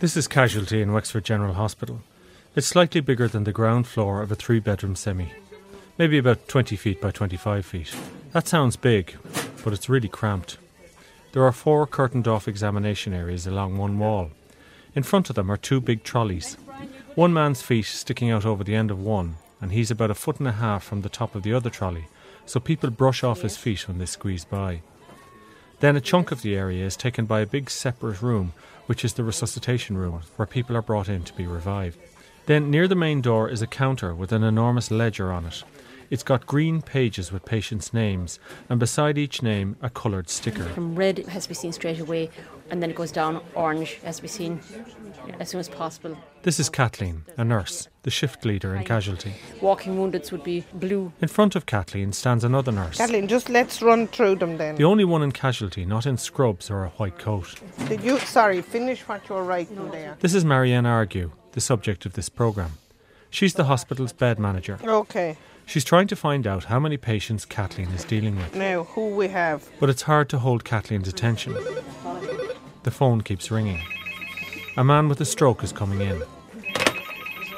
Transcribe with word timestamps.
This 0.00 0.16
is 0.16 0.28
casualty 0.28 0.80
in 0.80 0.92
Wexford 0.92 1.24
General 1.24 1.54
Hospital. 1.54 2.02
It's 2.54 2.68
slightly 2.68 3.00
bigger 3.00 3.26
than 3.26 3.42
the 3.44 3.52
ground 3.52 3.88
floor 3.88 4.22
of 4.22 4.30
a 4.30 4.36
three 4.36 4.60
bedroom 4.60 4.94
semi, 4.94 5.32
maybe 5.98 6.18
about 6.18 6.46
20 6.46 6.76
feet 6.76 7.00
by 7.00 7.10
25 7.10 7.66
feet. 7.66 7.94
That 8.32 8.46
sounds 8.46 8.76
big, 8.76 9.16
but 9.64 9.72
it's 9.72 9.88
really 9.88 10.08
cramped. 10.08 10.56
There 11.32 11.42
are 11.44 11.52
four 11.52 11.86
curtained 11.86 12.28
off 12.28 12.46
examination 12.46 13.12
areas 13.12 13.46
along 13.46 13.76
one 13.76 13.98
wall. 13.98 14.30
In 14.94 15.02
front 15.02 15.30
of 15.30 15.36
them 15.36 15.50
are 15.50 15.56
two 15.56 15.80
big 15.80 16.04
trolleys. 16.04 16.56
One 17.14 17.32
man's 17.32 17.62
feet 17.62 17.86
sticking 17.86 18.30
out 18.30 18.46
over 18.46 18.62
the 18.62 18.76
end 18.76 18.90
of 18.90 19.02
one, 19.02 19.36
and 19.60 19.72
he's 19.72 19.90
about 19.90 20.10
a 20.10 20.14
foot 20.14 20.38
and 20.38 20.48
a 20.48 20.52
half 20.52 20.84
from 20.84 21.02
the 21.02 21.08
top 21.08 21.34
of 21.34 21.42
the 21.42 21.52
other 21.52 21.70
trolley, 21.70 22.06
so 22.48 22.58
people 22.58 22.90
brush 22.90 23.22
off 23.22 23.42
his 23.42 23.58
feet 23.58 23.86
when 23.86 23.98
they 23.98 24.06
squeeze 24.06 24.44
by. 24.44 24.80
Then 25.80 25.96
a 25.96 26.00
chunk 26.00 26.32
of 26.32 26.42
the 26.42 26.56
area 26.56 26.84
is 26.84 26.96
taken 26.96 27.26
by 27.26 27.40
a 27.40 27.46
big 27.46 27.70
separate 27.70 28.22
room, 28.22 28.54
which 28.86 29.04
is 29.04 29.12
the 29.12 29.22
resuscitation 29.22 29.98
room, 29.98 30.22
where 30.36 30.46
people 30.46 30.74
are 30.76 30.82
brought 30.82 31.08
in 31.08 31.24
to 31.24 31.34
be 31.34 31.46
revived. 31.46 31.98
Then 32.46 32.70
near 32.70 32.88
the 32.88 32.94
main 32.94 33.20
door 33.20 33.50
is 33.50 33.60
a 33.60 33.66
counter 33.66 34.14
with 34.14 34.32
an 34.32 34.42
enormous 34.42 34.90
ledger 34.90 35.30
on 35.30 35.44
it. 35.44 35.62
It's 36.10 36.22
got 36.22 36.46
green 36.46 36.80
pages 36.80 37.30
with 37.30 37.44
patients' 37.44 37.92
names, 37.92 38.38
and 38.70 38.80
beside 38.80 39.18
each 39.18 39.42
name, 39.42 39.76
a 39.82 39.90
coloured 39.90 40.30
sticker. 40.30 40.64
From 40.64 40.94
red 40.94 41.18
has 41.28 41.42
to 41.42 41.50
be 41.50 41.54
seen 41.54 41.72
straight 41.72 42.00
away, 42.00 42.30
and 42.70 42.82
then 42.82 42.90
it 42.90 42.96
goes 42.96 43.12
down 43.12 43.42
orange 43.54 43.94
has 44.04 44.16
to 44.16 44.22
be 44.22 44.28
seen 44.28 44.60
as 45.38 45.50
soon 45.50 45.60
as 45.60 45.68
possible. 45.68 46.16
This 46.42 46.58
is 46.58 46.70
Kathleen, 46.70 47.24
a 47.36 47.44
nurse, 47.44 47.88
the 48.04 48.10
shift 48.10 48.46
leader 48.46 48.74
in 48.74 48.84
casualty. 48.84 49.34
Walking 49.60 49.96
woundeds 49.96 50.32
would 50.32 50.42
be 50.42 50.64
blue. 50.72 51.12
In 51.20 51.28
front 51.28 51.54
of 51.54 51.66
Kathleen 51.66 52.12
stands 52.12 52.42
another 52.42 52.72
nurse. 52.72 52.96
Kathleen, 52.96 53.28
just 53.28 53.50
let's 53.50 53.82
run 53.82 54.06
through 54.06 54.36
them 54.36 54.56
then. 54.56 54.76
The 54.76 54.84
only 54.84 55.04
one 55.04 55.22
in 55.22 55.32
casualty, 55.32 55.84
not 55.84 56.06
in 56.06 56.16
scrubs 56.16 56.70
or 56.70 56.84
a 56.84 56.88
white 56.90 57.18
coat. 57.18 57.54
Did 57.88 58.02
you, 58.02 58.18
sorry, 58.20 58.62
finish 58.62 59.02
what 59.02 59.28
you 59.28 59.34
were 59.34 59.44
writing 59.44 59.76
no. 59.76 59.90
there? 59.90 60.16
This 60.20 60.34
is 60.34 60.44
Marion 60.44 60.86
Argue, 60.86 61.32
the 61.52 61.60
subject 61.60 62.06
of 62.06 62.14
this 62.14 62.30
programme. 62.30 62.72
She's 63.30 63.52
the 63.52 63.64
hospital's 63.64 64.14
bed 64.14 64.38
manager. 64.38 64.78
Okay. 64.82 65.36
She's 65.68 65.84
trying 65.84 66.06
to 66.06 66.16
find 66.16 66.46
out 66.46 66.64
how 66.64 66.80
many 66.80 66.96
patients 66.96 67.44
Kathleen 67.44 67.88
is 67.88 68.02
dealing 68.02 68.36
with. 68.36 68.54
Now, 68.54 68.84
who 68.84 69.08
we 69.08 69.28
have? 69.28 69.68
But 69.78 69.90
it's 69.90 70.00
hard 70.00 70.30
to 70.30 70.38
hold 70.38 70.64
Kathleen's 70.64 71.08
attention. 71.08 71.52
The 72.84 72.90
phone 72.90 73.20
keeps 73.20 73.50
ringing. 73.50 73.82
A 74.78 74.82
man 74.82 75.10
with 75.10 75.20
a 75.20 75.26
stroke 75.26 75.62
is 75.62 75.70
coming 75.70 76.00
in. 76.00 76.22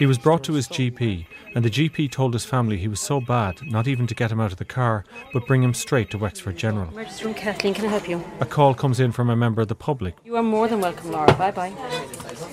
He 0.00 0.06
was 0.06 0.18
brought 0.18 0.42
to 0.44 0.54
his 0.54 0.66
GP, 0.66 1.26
and 1.54 1.64
the 1.64 1.70
GP 1.70 2.10
told 2.10 2.32
his 2.32 2.44
family 2.44 2.78
he 2.78 2.88
was 2.88 2.98
so 2.98 3.20
bad 3.20 3.60
not 3.64 3.86
even 3.86 4.08
to 4.08 4.14
get 4.14 4.32
him 4.32 4.40
out 4.40 4.50
of 4.50 4.58
the 4.58 4.64
car, 4.64 5.04
but 5.32 5.46
bring 5.46 5.62
him 5.62 5.72
straight 5.72 6.10
to 6.10 6.18
Wexford 6.18 6.56
General. 6.56 6.88
Emergency 6.88 7.26
room, 7.26 7.34
Kathleen, 7.34 7.74
can 7.74 7.84
I 7.84 7.88
help 7.88 8.08
you? 8.08 8.24
A 8.40 8.46
call 8.46 8.74
comes 8.74 8.98
in 8.98 9.12
from 9.12 9.30
a 9.30 9.36
member 9.36 9.62
of 9.62 9.68
the 9.68 9.76
public. 9.76 10.16
You 10.24 10.34
are 10.34 10.42
more 10.42 10.66
than 10.66 10.80
welcome, 10.80 11.12
Laura. 11.12 11.32
Bye 11.34 11.52
bye. 11.52 12.48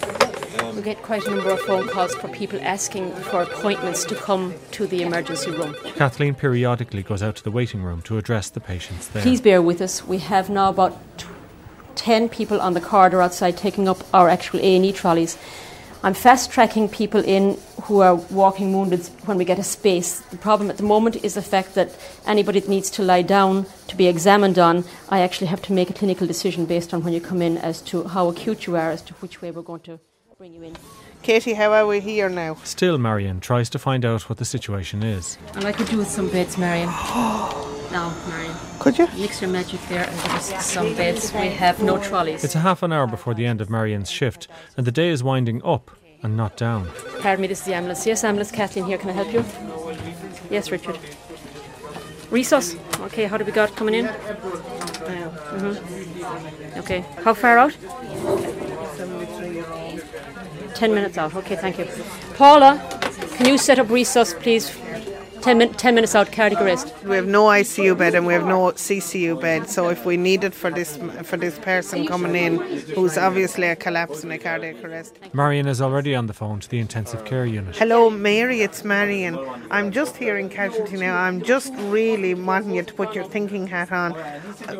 We 0.76 0.82
get 0.82 1.02
quite 1.02 1.26
a 1.26 1.30
number 1.30 1.52
of 1.52 1.62
phone 1.62 1.88
calls 1.88 2.14
for 2.16 2.28
people 2.28 2.60
asking 2.62 3.12
for 3.14 3.42
appointments 3.42 4.04
to 4.06 4.16
come 4.16 4.54
to 4.72 4.86
the 4.86 5.02
emergency 5.02 5.52
room. 5.52 5.76
Kathleen 5.96 6.36
periodically 6.36 7.04
goes 7.04 7.24
out 7.24 7.36
to 7.38 7.44
the 7.44 7.52
waiting 7.52 7.82
room 7.84 8.02
to 8.04 8.18
address 8.18 8.50
the 8.50 8.60
patients 8.60 9.08
there. 9.08 9.24
Please 9.24 9.42
bear 9.42 9.62
with 9.62 9.82
us. 9.82 10.06
We 10.06 10.18
have 10.20 10.50
now 10.50 10.70
about 10.70 11.00
t- 11.18 11.28
10 11.96 12.30
people 12.30 12.60
on 12.60 12.74
the 12.74 12.82
corridor 12.82 13.22
outside 13.22 13.58
taking 13.58 13.88
up 13.88 14.04
our 14.14 14.30
actual 14.30 14.60
A&E 14.60 14.92
trolleys. 14.94 15.38
I'm 16.04 16.14
fast 16.14 16.52
tracking 16.52 16.90
people 16.90 17.22
in 17.24 17.58
who 17.84 18.02
are 18.02 18.16
walking 18.16 18.74
wounded 18.74 19.06
when 19.26 19.38
we 19.38 19.46
get 19.46 19.60
a 19.60 19.64
space. 19.64 20.20
The 20.20 20.38
problem 20.38 20.70
at 20.70 20.78
the 20.78 20.84
moment 20.84 21.24
is 21.24 21.34
the 21.34 21.42
fact 21.42 21.76
that 21.76 21.98
anybody 22.26 22.60
that 22.60 22.70
needs 22.70 22.90
to 22.92 23.04
lie 23.04 23.24
down 23.24 23.66
to 23.88 23.96
be 23.96 24.08
examined 24.08 24.60
on, 24.60 24.86
I 25.10 25.22
actually 25.22 25.48
have 25.48 25.62
to 25.64 25.74
make 25.74 25.90
a 25.90 25.94
clinical 25.94 26.28
decision 26.28 26.66
based 26.66 26.94
on 26.94 27.04
when 27.04 27.14
you 27.14 27.22
come 27.22 27.42
in 27.42 27.58
as 27.58 27.82
to 27.84 28.04
how 28.04 28.28
acute 28.30 28.68
you 28.68 28.76
are, 28.76 28.92
as 28.92 29.02
to 29.04 29.14
which 29.16 29.42
way 29.42 29.50
we're 29.52 29.62
going 29.62 29.82
to 29.82 30.00
bring 30.38 30.54
you 30.54 30.62
in. 30.62 30.76
Katie, 31.24 31.56
how 31.56 31.74
are 31.74 31.88
we 31.88 32.00
here 32.00 32.30
now? 32.30 32.54
Still, 32.64 33.00
Marion 33.00 33.40
tries 33.40 33.72
to 33.72 33.80
find 33.80 34.06
out 34.06 34.30
what 34.30 34.38
the 34.38 34.46
situation 34.46 35.02
is. 35.02 35.36
And 35.56 35.66
I 35.66 35.72
could 35.72 35.88
do 35.88 35.98
with 35.98 36.10
some 36.10 36.30
beds, 36.30 36.60
Marion. 36.60 36.90
now, 37.92 38.16
Marion. 38.30 38.54
Could 38.78 39.00
you? 39.00 39.08
Mix 39.18 39.42
your 39.42 39.50
magic 39.50 39.82
there 39.90 40.08
and 40.08 40.16
give 40.22 40.32
us 40.34 40.64
some 40.64 40.94
beds. 40.96 41.34
We 41.34 41.48
have 41.50 41.82
no 41.82 41.98
trolleys. 41.98 42.44
It's 42.44 42.54
a 42.54 42.60
half 42.60 42.84
an 42.84 42.94
hour 42.94 43.08
before 43.08 43.34
the 43.34 43.48
end 43.48 43.62
of 43.62 43.72
Marion's 43.72 44.12
shift, 44.12 44.48
and 44.78 44.86
the 44.86 44.92
day 44.92 45.10
is 45.10 45.24
winding 45.24 45.64
up 45.64 45.90
and 46.22 46.38
not 46.38 46.56
down. 46.56 46.88
Pardon 47.20 47.42
me, 47.42 47.48
this 47.48 47.62
is 47.62 47.66
the 47.66 47.74
ambulance. 47.74 48.06
Yes, 48.06 48.24
ambulance, 48.24 48.52
Kathleen 48.52 48.86
here. 48.86 49.00
Can 49.00 49.10
I 49.10 49.14
help 49.14 49.34
you? 49.34 49.44
Yes, 50.52 50.70
Richard. 50.70 51.00
Resource. 52.30 52.76
Okay, 53.00 53.26
how 53.26 53.38
do 53.38 53.44
we 53.44 53.52
got 53.52 53.76
coming 53.76 53.96
in? 53.96 54.06
Mm-hmm. 55.56 56.80
Okay, 56.80 57.04
how 57.24 57.34
far 57.34 57.58
out? 57.58 57.76
Ten 60.78 60.94
minutes 60.94 61.18
out. 61.18 61.34
Okay, 61.34 61.56
thank 61.56 61.80
you. 61.80 61.88
Paula, 62.36 62.78
can 63.36 63.48
you 63.48 63.58
set 63.58 63.80
up 63.80 63.88
resus, 63.88 64.40
please? 64.40 64.70
Ten, 65.42 65.58
min- 65.60 65.74
ten 65.74 65.96
minutes 65.96 66.16
out, 66.16 66.32
cardiac 66.32 66.62
arrest. 66.62 66.94
We 67.06 67.16
have 67.16 67.28
no 67.28 67.46
ICU 67.46 67.98
bed 67.98 68.16
and 68.16 68.26
we 68.28 68.34
have 68.34 68.46
no 68.46 68.72
CCU 68.72 69.40
bed. 69.40 69.70
So 69.70 69.90
if 69.90 70.06
we 70.06 70.18
need 70.18 70.44
it 70.44 70.54
for 70.54 70.70
this 70.70 70.98
for 71.24 71.38
this 71.38 71.58
person 71.60 72.06
coming 72.06 72.36
in, 72.36 72.58
who's 72.96 73.18
obviously 73.18 73.68
a 73.68 73.76
collapse 73.76 74.24
and 74.24 74.34
a 74.34 74.38
cardiac 74.38 74.84
arrest. 74.84 75.18
Marion 75.34 75.68
is 75.68 75.82
already 75.82 76.16
on 76.16 76.28
the 76.28 76.34
phone 76.34 76.60
to 76.60 76.70
the 76.70 76.80
intensive 76.80 77.24
care 77.24 77.46
unit. 77.46 77.76
Hello, 77.78 78.10
Mary. 78.10 78.62
It's 78.62 78.84
Marion. 78.84 79.38
I'm 79.72 79.92
just 79.92 80.18
here 80.18 80.38
in 80.38 80.50
casualty 80.50 80.98
now. 80.98 81.18
I'm 81.18 81.42
just 81.42 81.74
really 81.76 82.34
wanting 82.34 82.76
you 82.76 82.84
to 82.84 82.94
put 82.94 83.16
your 83.16 83.24
thinking 83.26 83.68
hat 83.68 83.92
on. 83.92 84.16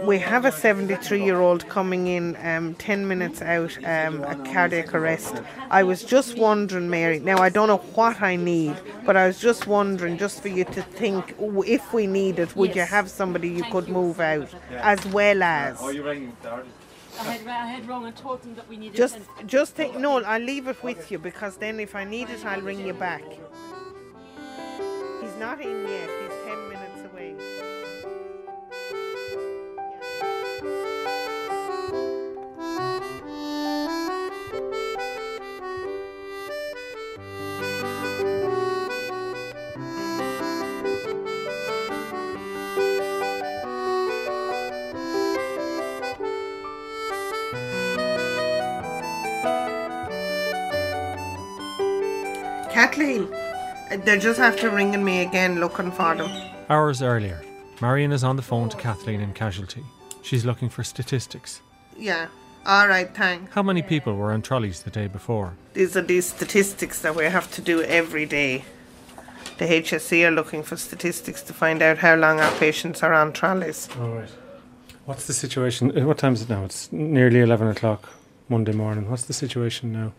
We 0.06 0.20
have 0.20 0.44
a 0.44 0.52
73 0.52 1.24
year 1.24 1.40
old 1.40 1.68
coming 1.70 2.08
in 2.08 2.36
um, 2.44 2.74
10 2.76 3.08
minutes 3.08 3.42
out, 3.42 3.78
um, 3.86 4.24
a 4.24 4.36
cardiac 4.52 4.94
arrest. 4.94 5.42
I 5.70 5.84
was 5.84 6.04
just 6.04 6.38
wondering, 6.38 6.90
Mary. 6.90 7.20
Now 7.20 7.38
I 7.38 7.50
don't 7.50 7.68
know 7.68 7.78
what 7.96 8.22
I 8.22 8.36
need, 8.36 8.76
but 9.06 9.16
I 9.16 9.28
was 9.28 9.40
just 9.40 9.68
wondering, 9.68 10.18
just 10.18 10.42
for 10.42 10.48
you 10.58 10.66
to 10.66 10.82
think, 10.82 11.38
w- 11.38 11.64
if 11.66 11.94
we 11.94 12.08
need 12.08 12.40
it, 12.40 12.56
would 12.56 12.76
you 12.76 12.82
have 12.82 13.10
somebody 13.10 13.50
you 13.50 13.64
could 13.64 13.88
move 13.88 14.20
out, 14.20 14.50
as 14.72 15.06
well 15.08 15.42
as. 15.44 15.82
I 17.20 17.24
had, 17.24 17.48
I 17.48 17.66
had 17.66 17.88
wrong 17.88 18.06
and 18.06 18.16
told 18.16 18.44
them 18.44 18.54
that 18.56 18.68
we 18.70 18.78
needed 18.78 18.96
Just, 18.96 19.18
just 19.48 19.74
think. 19.74 19.98
No, 19.98 20.22
I'll 20.24 20.42
leave 20.42 20.68
it 20.68 20.84
with 20.84 21.12
you 21.12 21.18
because 21.18 21.58
then 21.58 21.80
if 21.80 21.96
I 21.96 22.04
need 22.04 22.30
it, 22.30 22.46
I'll 22.46 22.62
ring 22.62 22.86
you 22.86 22.94
back. 22.94 23.24
He's 25.22 25.36
not 25.40 25.60
in 25.62 25.88
yet. 25.88 26.10
They're 54.08 54.18
just 54.18 54.40
after 54.40 54.70
ringing 54.70 55.04
me 55.04 55.22
again, 55.22 55.60
looking 55.60 55.92
for 55.92 56.16
them. 56.16 56.32
Hours 56.70 57.02
earlier, 57.02 57.44
Marion 57.82 58.14
is 58.14 58.24
on 58.24 58.38
the 58.38 58.42
phone 58.42 58.70
to 58.70 58.78
Kathleen 58.78 59.20
in 59.20 59.34
casualty. 59.34 59.84
She's 60.22 60.46
looking 60.46 60.70
for 60.70 60.82
statistics. 60.86 61.60
Yeah. 61.98 62.28
All 62.66 62.88
right. 62.88 63.14
Thanks. 63.14 63.54
How 63.54 63.62
many 63.62 63.82
people 63.82 64.16
were 64.16 64.32
on 64.32 64.42
trolleys 64.44 64.84
the 64.84 64.92
day 64.92 65.08
before? 65.08 65.58
These 65.74 65.98
are 65.98 66.02
these 66.02 66.26
statistics 66.26 67.02
that 67.02 67.18
we 67.18 67.26
have 67.26 67.52
to 67.52 67.62
do 67.62 67.82
every 67.82 68.26
day. 68.26 68.64
The 69.58 69.66
HSE 69.66 70.26
are 70.26 70.32
looking 70.32 70.64
for 70.64 70.78
statistics 70.78 71.42
to 71.42 71.52
find 71.54 71.82
out 71.82 71.98
how 71.98 72.16
long 72.16 72.40
our 72.40 72.52
patients 72.60 73.04
are 73.04 73.14
on 73.14 73.34
trolleys. 73.34 73.90
All 74.00 74.08
right. 74.12 74.30
What's 75.04 75.28
the 75.28 75.34
situation? 75.34 75.92
uh, 76.00 76.06
What 76.08 76.18
time 76.18 76.32
is 76.32 76.44
it 76.44 76.50
now? 76.50 76.64
It's 76.64 76.90
nearly 76.94 77.42
11 77.42 77.68
o'clock 77.68 78.08
Monday 78.48 78.72
morning. 78.72 79.10
What's 79.10 79.24
the 79.24 79.34
situation 79.34 79.92
now? 79.92 80.14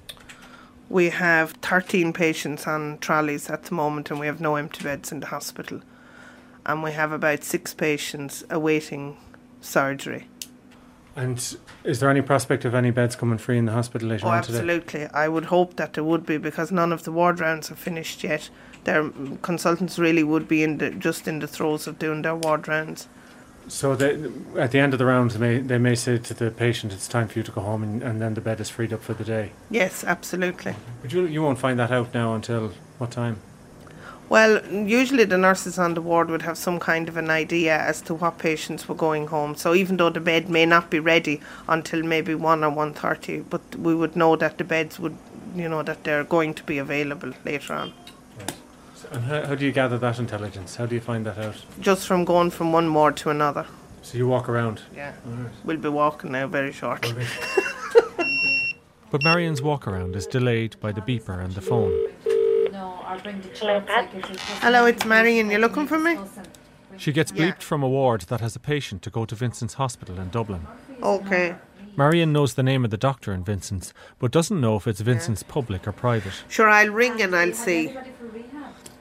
We 0.90 1.10
have 1.10 1.52
13 1.62 2.12
patients 2.12 2.66
on 2.66 2.98
trolleys 2.98 3.50
at 3.50 3.64
the 3.64 3.74
moment, 3.74 4.10
and 4.10 4.18
we 4.18 4.26
have 4.26 4.40
no 4.40 4.56
empty 4.56 4.82
beds 4.82 5.12
in 5.12 5.20
the 5.20 5.26
hospital. 5.26 5.80
And 6.64 6.82
we 6.82 6.92
have 6.92 7.12
about 7.12 7.44
six 7.44 7.74
patients 7.74 8.44
awaiting 8.50 9.16
surgery. 9.60 10.28
And 11.14 11.56
is 11.84 12.00
there 12.00 12.08
any 12.10 12.22
prospect 12.22 12.64
of 12.64 12.74
any 12.74 12.90
beds 12.90 13.16
coming 13.16 13.38
free 13.38 13.58
in 13.58 13.64
the 13.66 13.72
hospital 13.72 14.08
later 14.08 14.26
Oh, 14.26 14.30
on 14.30 14.42
today? 14.42 14.58
absolutely. 14.58 15.06
I 15.08 15.28
would 15.28 15.46
hope 15.46 15.76
that 15.76 15.94
there 15.94 16.04
would 16.04 16.24
be 16.24 16.38
because 16.38 16.70
none 16.70 16.92
of 16.92 17.02
the 17.02 17.12
ward 17.12 17.40
rounds 17.40 17.70
are 17.70 17.74
finished 17.74 18.22
yet. 18.22 18.50
Their 18.84 19.10
consultants 19.42 19.98
really 19.98 20.22
would 20.22 20.46
be 20.46 20.62
in 20.62 20.78
the, 20.78 20.90
just 20.90 21.26
in 21.26 21.40
the 21.40 21.48
throes 21.48 21.86
of 21.86 21.98
doing 21.98 22.22
their 22.22 22.36
ward 22.36 22.68
rounds. 22.68 23.08
So 23.68 23.94
they, 23.94 24.18
at 24.58 24.72
the 24.72 24.80
end 24.80 24.94
of 24.94 24.98
the 24.98 25.04
round, 25.04 25.32
they 25.32 25.38
may, 25.38 25.58
they 25.58 25.78
may 25.78 25.94
say 25.94 26.18
to 26.18 26.34
the 26.34 26.50
patient, 26.50 26.92
it's 26.92 27.06
time 27.06 27.28
for 27.28 27.38
you 27.38 27.42
to 27.42 27.52
go 27.52 27.60
home, 27.60 27.82
and, 27.82 28.02
and 28.02 28.20
then 28.20 28.34
the 28.34 28.40
bed 28.40 28.60
is 28.60 28.70
freed 28.70 28.92
up 28.92 29.02
for 29.02 29.14
the 29.14 29.24
day. 29.24 29.52
Yes, 29.70 30.04
absolutely. 30.04 30.74
But 31.02 31.12
you, 31.12 31.26
you 31.26 31.42
won't 31.42 31.58
find 31.58 31.78
that 31.78 31.90
out 31.90 32.14
now 32.14 32.34
until 32.34 32.72
what 32.98 33.10
time? 33.10 33.40
Well, 34.30 34.62
usually 34.66 35.24
the 35.24 35.38
nurses 35.38 35.78
on 35.78 35.94
the 35.94 36.02
ward 36.02 36.28
would 36.28 36.42
have 36.42 36.58
some 36.58 36.78
kind 36.78 37.08
of 37.08 37.16
an 37.16 37.30
idea 37.30 37.78
as 37.78 38.02
to 38.02 38.14
what 38.14 38.38
patients 38.38 38.86
were 38.86 38.94
going 38.94 39.28
home. 39.28 39.54
So 39.54 39.74
even 39.74 39.96
though 39.96 40.10
the 40.10 40.20
bed 40.20 40.50
may 40.50 40.66
not 40.66 40.90
be 40.90 40.98
ready 40.98 41.40
until 41.66 42.02
maybe 42.02 42.34
one 42.34 42.62
or 42.62 42.68
one 42.68 42.92
thirty, 42.92 43.40
but 43.40 43.62
we 43.76 43.94
would 43.94 44.16
know 44.16 44.36
that 44.36 44.58
the 44.58 44.64
beds 44.64 44.98
would, 44.98 45.16
you 45.56 45.66
know, 45.66 45.82
that 45.82 46.04
they're 46.04 46.24
going 46.24 46.52
to 46.54 46.62
be 46.64 46.76
available 46.76 47.32
later 47.44 47.72
on. 47.72 47.94
So- 49.00 49.08
And 49.12 49.24
how, 49.24 49.46
how 49.46 49.54
do 49.54 49.64
you 49.64 49.72
gather 49.72 49.98
that 49.98 50.18
intelligence? 50.18 50.76
How 50.76 50.86
do 50.86 50.94
you 50.94 51.00
find 51.00 51.24
that 51.26 51.38
out? 51.38 51.56
Just 51.80 52.06
from 52.06 52.24
going 52.24 52.50
from 52.50 52.72
one 52.72 52.92
ward 52.92 53.16
to 53.18 53.30
another. 53.30 53.66
So 54.02 54.16
you 54.18 54.26
walk 54.28 54.48
around. 54.48 54.82
Yeah, 54.94 55.12
Alright. 55.26 55.52
we'll 55.64 55.76
be 55.76 55.88
walking 55.88 56.32
now 56.32 56.46
very 56.46 56.72
shortly. 56.72 57.26
But 59.10 59.22
Marion's 59.24 59.62
walk 59.62 59.88
around 59.88 60.14
is 60.16 60.26
delayed 60.26 60.76
by 60.80 60.92
the 60.92 61.00
beeper 61.00 61.42
and 61.42 61.54
the 61.54 61.62
phone. 61.62 61.92
No, 62.70 63.00
I'll 63.06 63.18
bring 63.18 63.40
the 63.40 63.48
child. 63.48 63.84
Hello, 64.60 64.84
it's 64.84 65.06
Marion. 65.06 65.50
You're 65.50 65.60
looking 65.60 65.86
for 65.86 65.98
me? 65.98 66.18
She 66.98 67.12
gets 67.12 67.32
Yeah. 67.32 67.52
bleeped 67.52 67.62
from 67.62 67.82
a 67.82 67.88
ward 67.88 68.22
that 68.28 68.40
has 68.42 68.54
a 68.54 68.60
patient 68.60 69.00
to 69.04 69.10
go 69.10 69.24
to 69.24 69.34
Vincent's 69.34 69.74
Hospital 69.74 70.18
in 70.20 70.28
Dublin. 70.28 70.66
Okay. 71.02 71.54
Marion 71.96 72.34
knows 72.34 72.52
the 72.54 72.62
name 72.62 72.84
of 72.84 72.90
the 72.90 72.98
doctor 72.98 73.32
in 73.32 73.42
Vincent's, 73.44 73.94
but 74.18 74.30
doesn't 74.30 74.60
know 74.60 74.76
if 74.76 74.86
it's 74.86 75.00
Vincent's 75.00 75.42
public 75.42 75.88
or 75.88 75.92
private. 75.92 76.34
Sure, 76.48 76.68
I'll 76.68 76.90
ring 76.90 77.22
and 77.22 77.34
I'll 77.34 77.54
see. 77.54 77.96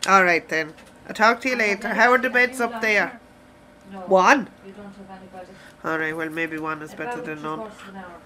All 0.08 0.24
right 0.24 0.48
then. 0.48 0.74
I'll 1.08 1.14
talk 1.16 1.42
to 1.42 1.50
you 1.50 1.56
later. 1.56 1.90
How 1.90 2.12
are 2.12 2.18
the 2.18 2.30
beds 2.30 2.60
up 2.60 2.82
there? 2.82 3.20
No, 3.92 4.00
One. 4.02 4.50
you 4.66 4.74
don't 4.74 4.86
have 4.86 5.22
anybody. 5.22 5.48
All 5.84 5.98
right. 5.98 6.16
Well, 6.16 6.30
maybe 6.30 6.58
one 6.58 6.82
is 6.82 6.94
better 6.94 7.22
than 7.22 7.42
none. 7.42 7.60
three-quarters 7.60 7.82
of 7.82 7.90
an 7.90 7.96
hour. 8.02 8.22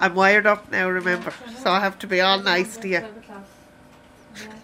I'm 0.00 0.14
wired 0.14 0.46
up 0.46 0.70
now. 0.70 0.88
Remember, 0.88 1.32
so 1.62 1.70
I 1.70 1.80
have 1.80 1.98
to 2.00 2.06
be 2.06 2.20
all 2.20 2.40
nice 2.40 2.76
to 2.78 2.88
you. 2.88 3.04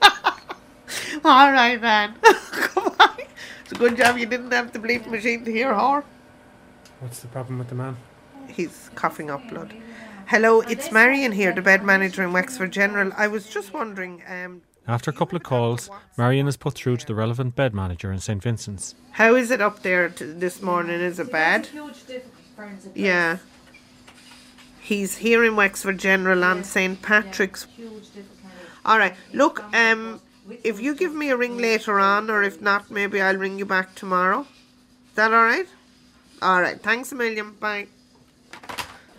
All 1.25 1.53
right, 1.53 1.81
man. 1.81 2.15
Come 2.23 2.95
on. 2.99 3.17
It's 3.63 3.73
a 3.73 3.75
good 3.75 3.97
job 3.97 4.19
you 4.19 4.27
didn't 4.27 4.51
have 4.51 4.73
the 4.73 4.79
bleep 4.79 5.07
machine 5.07 5.45
to 5.45 5.53
hear 5.53 5.75
her. 5.75 6.05
What's 7.01 7.21
the 7.21 7.29
problem 7.29 7.59
with 7.59 7.69
the 7.69 7.75
man? 7.75 7.97
He's 8.49 8.91
coughing 8.95 9.31
up 9.31 9.49
blood. 9.49 9.75
Hello, 10.27 10.61
it's 10.63 10.91
Marion 10.93 11.33
here, 11.33 11.53
the 11.53 11.63
bed 11.63 11.83
manager 11.85 12.23
in 12.23 12.33
Wexford 12.33 12.73
General. 12.73 13.13
I 13.17 13.29
was 13.29 13.49
just 13.49 13.73
wondering, 13.73 14.23
um, 14.29 14.63
After 14.87 15.11
a 15.11 15.15
couple 15.15 15.37
of 15.37 15.43
calls, 15.43 15.89
Marion 16.19 16.49
is 16.49 16.57
put 16.57 16.75
through 16.75 16.97
to 16.99 17.07
the 17.07 17.15
relevant 17.15 17.55
bed 17.55 17.73
manager 17.75 18.11
in 18.13 18.19
St 18.19 18.43
Vincent's. 18.43 18.95
how 19.13 19.35
is 19.37 19.51
it 19.51 19.61
up 19.61 19.83
there 19.83 20.09
t- 20.09 20.25
this 20.25 20.61
morning? 20.61 21.01
Is 21.01 21.19
it 21.21 21.31
bad? 21.31 21.67
Huge 21.67 22.05
difficulty 22.07 22.43
for 22.57 22.65
him 22.67 22.79
to 22.83 22.91
Yeah. 23.01 23.39
He's 24.81 25.19
here 25.19 25.45
in 25.45 25.55
Wexford 25.55 25.99
General 25.99 26.43
on 26.45 26.65
St 26.65 27.01
Patrick's. 27.01 27.67
All 28.85 28.99
right. 28.99 29.15
Look, 29.33 29.63
um, 29.73 30.21
if 30.65 30.81
you 30.81 30.97
give 30.97 31.15
me 31.15 31.31
a 31.31 31.37
ring 31.37 31.57
later 31.59 32.01
on, 32.01 32.29
or 32.29 32.43
if 32.43 32.61
not, 32.61 32.91
maybe 32.91 33.21
I'll 33.21 33.37
ring 33.37 33.59
you 33.61 33.65
back 33.65 33.95
tomorrow. 33.95 34.41
Is 34.41 35.15
that 35.15 35.33
all 35.33 35.45
right? 35.45 35.67
All 36.43 36.61
right. 36.61 36.83
Thanks 36.83 37.13
a 37.13 37.15
million. 37.15 37.53
Bye. 37.61 37.87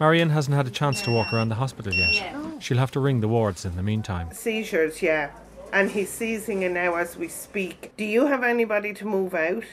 Marion 0.02 0.32
hasn't 0.32 0.56
had 0.56 0.68
a 0.68 0.72
chance 0.72 1.02
to 1.04 1.12
walk 1.12 1.32
around 1.32 1.48
the 1.48 1.56
hospital 1.56 1.94
yet. 1.94 2.36
She'll 2.60 2.78
have 2.80 2.92
to 2.92 3.00
ring 3.00 3.22
the 3.22 3.30
wards 3.30 3.64
in 3.64 3.78
the 3.78 3.84
meantime. 3.84 4.34
Seizures, 4.34 5.02
yeah. 5.02 5.30
And 5.74 5.90
he's 5.90 6.10
seizing 6.10 6.62
it 6.62 6.72
now 6.72 6.94
as 6.94 7.18
we 7.18 7.28
speak. 7.28 7.94
Do 7.98 8.06
you 8.06 8.28
have 8.28 8.44
anybody 8.44 8.94
to 8.94 9.08
move 9.08 9.34
out? 9.34 9.64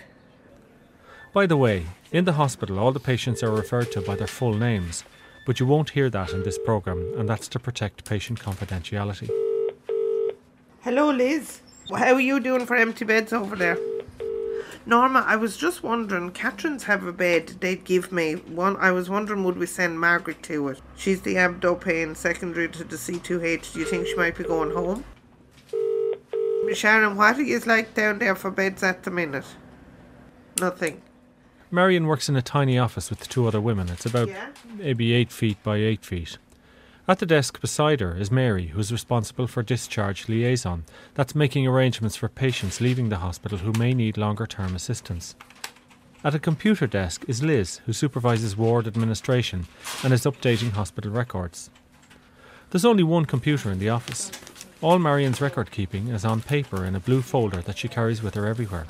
By 1.35 1.44
the 1.44 1.58
way, 1.58 1.88
in 2.11 2.25
the 2.25 2.32
hospital, 2.32 2.79
all 2.79 2.91
the 2.91 2.99
patients 2.99 3.43
are 3.43 3.52
referred 3.52 3.93
to 3.93 4.00
by 4.00 4.17
their 4.17 4.26
full 4.26 4.55
names, 4.55 5.05
but 5.44 5.61
you 5.61 5.67
won't 5.67 5.91
hear 5.91 6.08
that 6.08 6.31
in 6.31 6.43
this 6.43 6.58
programme, 6.64 7.12
and 7.19 7.29
that's 7.29 7.49
to 7.49 7.58
protect 7.58 8.06
patient 8.06 8.41
confidentiality. 8.41 9.29
Hello, 10.81 11.11
Liz. 11.11 11.61
How 11.94 12.14
are 12.14 12.20
you 12.20 12.41
doing 12.41 12.64
for 12.64 12.76
empty 12.76 13.05
beds 13.05 13.35
over 13.35 13.55
there? 13.55 13.76
Norma, 14.87 15.23
I 15.26 15.37
was 15.37 15.58
just 15.58 15.82
wondering, 15.82 16.31
Catherine's 16.31 16.85
have 16.85 17.05
a 17.05 17.12
bed 17.12 17.49
they'd 17.61 17.85
give 17.85 18.11
me. 18.11 18.37
One, 18.37 18.79
I 18.79 18.91
was 18.91 19.11
wondering, 19.11 19.44
would 19.44 19.58
we 19.58 19.67
send 19.67 20.00
Margaret 20.00 20.43
to 20.44 20.69
it? 20.69 20.81
She's 20.96 21.20
the 21.20 21.35
abdo 21.35 21.79
pain 21.79 22.14
secondary 22.14 22.70
to 22.70 22.85
the 22.85 22.96
C2H. 22.96 23.75
Do 23.75 23.81
you 23.81 23.85
think 23.85 24.06
she 24.06 24.17
might 24.17 24.38
be 24.38 24.44
going 24.44 24.70
home? 24.70 25.05
Sharon, 26.75 27.17
what 27.17 27.37
are 27.38 27.43
you 27.43 27.58
like 27.61 27.94
down 27.94 28.19
there 28.19 28.34
for 28.34 28.50
beds 28.50 28.82
at 28.82 29.02
the 29.02 29.11
minute? 29.11 29.44
Nothing. 30.61 31.02
Marion 31.70 32.06
works 32.06 32.28
in 32.28 32.37
a 32.37 32.43
tiny 32.43 32.78
office 32.78 33.11
with 33.11 33.28
two 33.28 33.46
other 33.46 33.61
women. 33.61 33.88
It's 33.88 34.06
about 34.06 34.28
Yeah? 34.28 34.49
maybe 34.76 35.12
eight 35.12 35.31
feet 35.31 35.62
by 35.62 35.76
eight 35.76 36.05
feet. 36.05 36.38
At 37.06 37.19
the 37.19 37.26
desk 37.26 37.61
beside 37.61 38.00
her 38.00 38.17
is 38.17 38.31
Mary, 38.31 38.69
who's 38.69 38.93
responsible 38.93 39.46
for 39.46 39.62
discharge 39.62 40.28
liaison. 40.28 40.84
That's 41.14 41.34
making 41.34 41.67
arrangements 41.67 42.17
for 42.17 42.28
patients 42.28 42.81
leaving 42.81 43.08
the 43.08 43.17
hospital 43.19 43.58
who 43.58 43.72
may 43.78 43.94
need 43.94 44.17
longer 44.17 44.46
term 44.46 44.76
assistance. 44.76 45.34
At 46.22 46.34
a 46.34 46.38
computer 46.38 46.87
desk 46.87 47.25
is 47.26 47.43
Liz, 47.43 47.81
who 47.87 47.93
supervises 47.93 48.56
ward 48.56 48.87
administration 48.87 49.67
and 50.05 50.12
is 50.12 50.22
updating 50.25 50.72
hospital 50.72 51.11
records. 51.11 51.70
There's 52.70 52.84
only 52.84 53.02
one 53.02 53.25
computer 53.25 53.70
in 53.70 53.78
the 53.78 53.88
office. 53.88 54.31
All 54.82 54.99
Marion's 54.99 55.43
record 55.43 55.71
keeping 55.71 56.09
is 56.09 56.25
on 56.25 56.41
paper 56.41 56.87
in 56.87 56.97
a 56.97 57.00
blue 57.00 57.21
folder 57.21 57.61
that 57.61 57.77
she 57.77 57.87
carries 57.87 58.23
with 58.23 58.35
her 58.35 58.47
everywhere. 58.47 58.87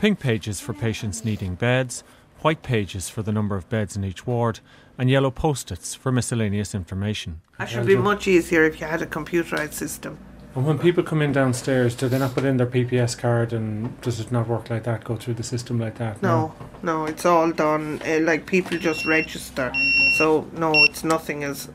Pink 0.00 0.18
pages 0.18 0.60
for 0.60 0.74
patients 0.74 1.24
needing 1.24 1.54
beds, 1.54 2.02
white 2.40 2.62
pages 2.64 3.08
for 3.08 3.22
the 3.22 3.30
number 3.30 3.54
of 3.54 3.68
beds 3.68 3.96
in 3.96 4.02
each 4.02 4.26
ward, 4.26 4.58
and 4.98 5.08
yellow 5.08 5.30
post 5.30 5.70
its 5.70 5.94
for 5.94 6.10
miscellaneous 6.10 6.74
information. 6.74 7.40
That 7.56 7.68
should 7.68 7.86
be 7.86 7.94
much 7.94 8.26
easier 8.26 8.64
if 8.64 8.80
you 8.80 8.88
had 8.88 9.00
a 9.00 9.06
computerized 9.06 9.74
system. 9.74 10.18
And 10.56 10.66
when 10.66 10.76
people 10.76 11.04
come 11.04 11.22
in 11.22 11.30
downstairs, 11.30 11.94
do 11.94 12.08
they 12.08 12.18
not 12.18 12.34
put 12.34 12.44
in 12.44 12.56
their 12.56 12.66
PPS 12.66 13.16
card 13.16 13.52
and 13.52 14.00
does 14.00 14.18
it 14.18 14.32
not 14.32 14.48
work 14.48 14.70
like 14.70 14.82
that, 14.84 15.04
go 15.04 15.14
through 15.14 15.34
the 15.34 15.44
system 15.44 15.78
like 15.78 15.98
that? 15.98 16.20
No, 16.20 16.52
no, 16.82 17.04
it's 17.04 17.24
all 17.24 17.52
done. 17.52 18.02
Uh, 18.04 18.18
like 18.22 18.46
people 18.46 18.76
just 18.76 19.06
register. 19.06 19.72
So, 20.16 20.50
no, 20.54 20.72
it's 20.82 21.04
nothing 21.04 21.44
as 21.44 21.68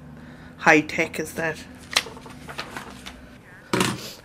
high 0.58 0.82
tech 0.82 1.18
as 1.18 1.36
that. 1.36 1.64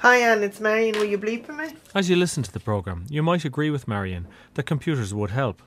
Hi, 0.01 0.19
Anne, 0.19 0.45
it's 0.45 0.61
Marion. 0.61 0.97
Will 0.97 1.07
you 1.07 1.19
bleep 1.19 1.45
for 1.45 1.53
me? 1.53 1.75
As 1.93 2.09
you 2.09 2.15
listen 2.15 2.45
to 2.45 2.53
the 2.53 2.61
programme, 2.61 3.05
you 3.11 3.21
might 3.21 3.45
agree 3.45 3.69
with 3.69 3.89
Marion 3.89 4.29
that 4.55 4.63
computers 4.63 5.13
would 5.13 5.31
help. 5.31 5.61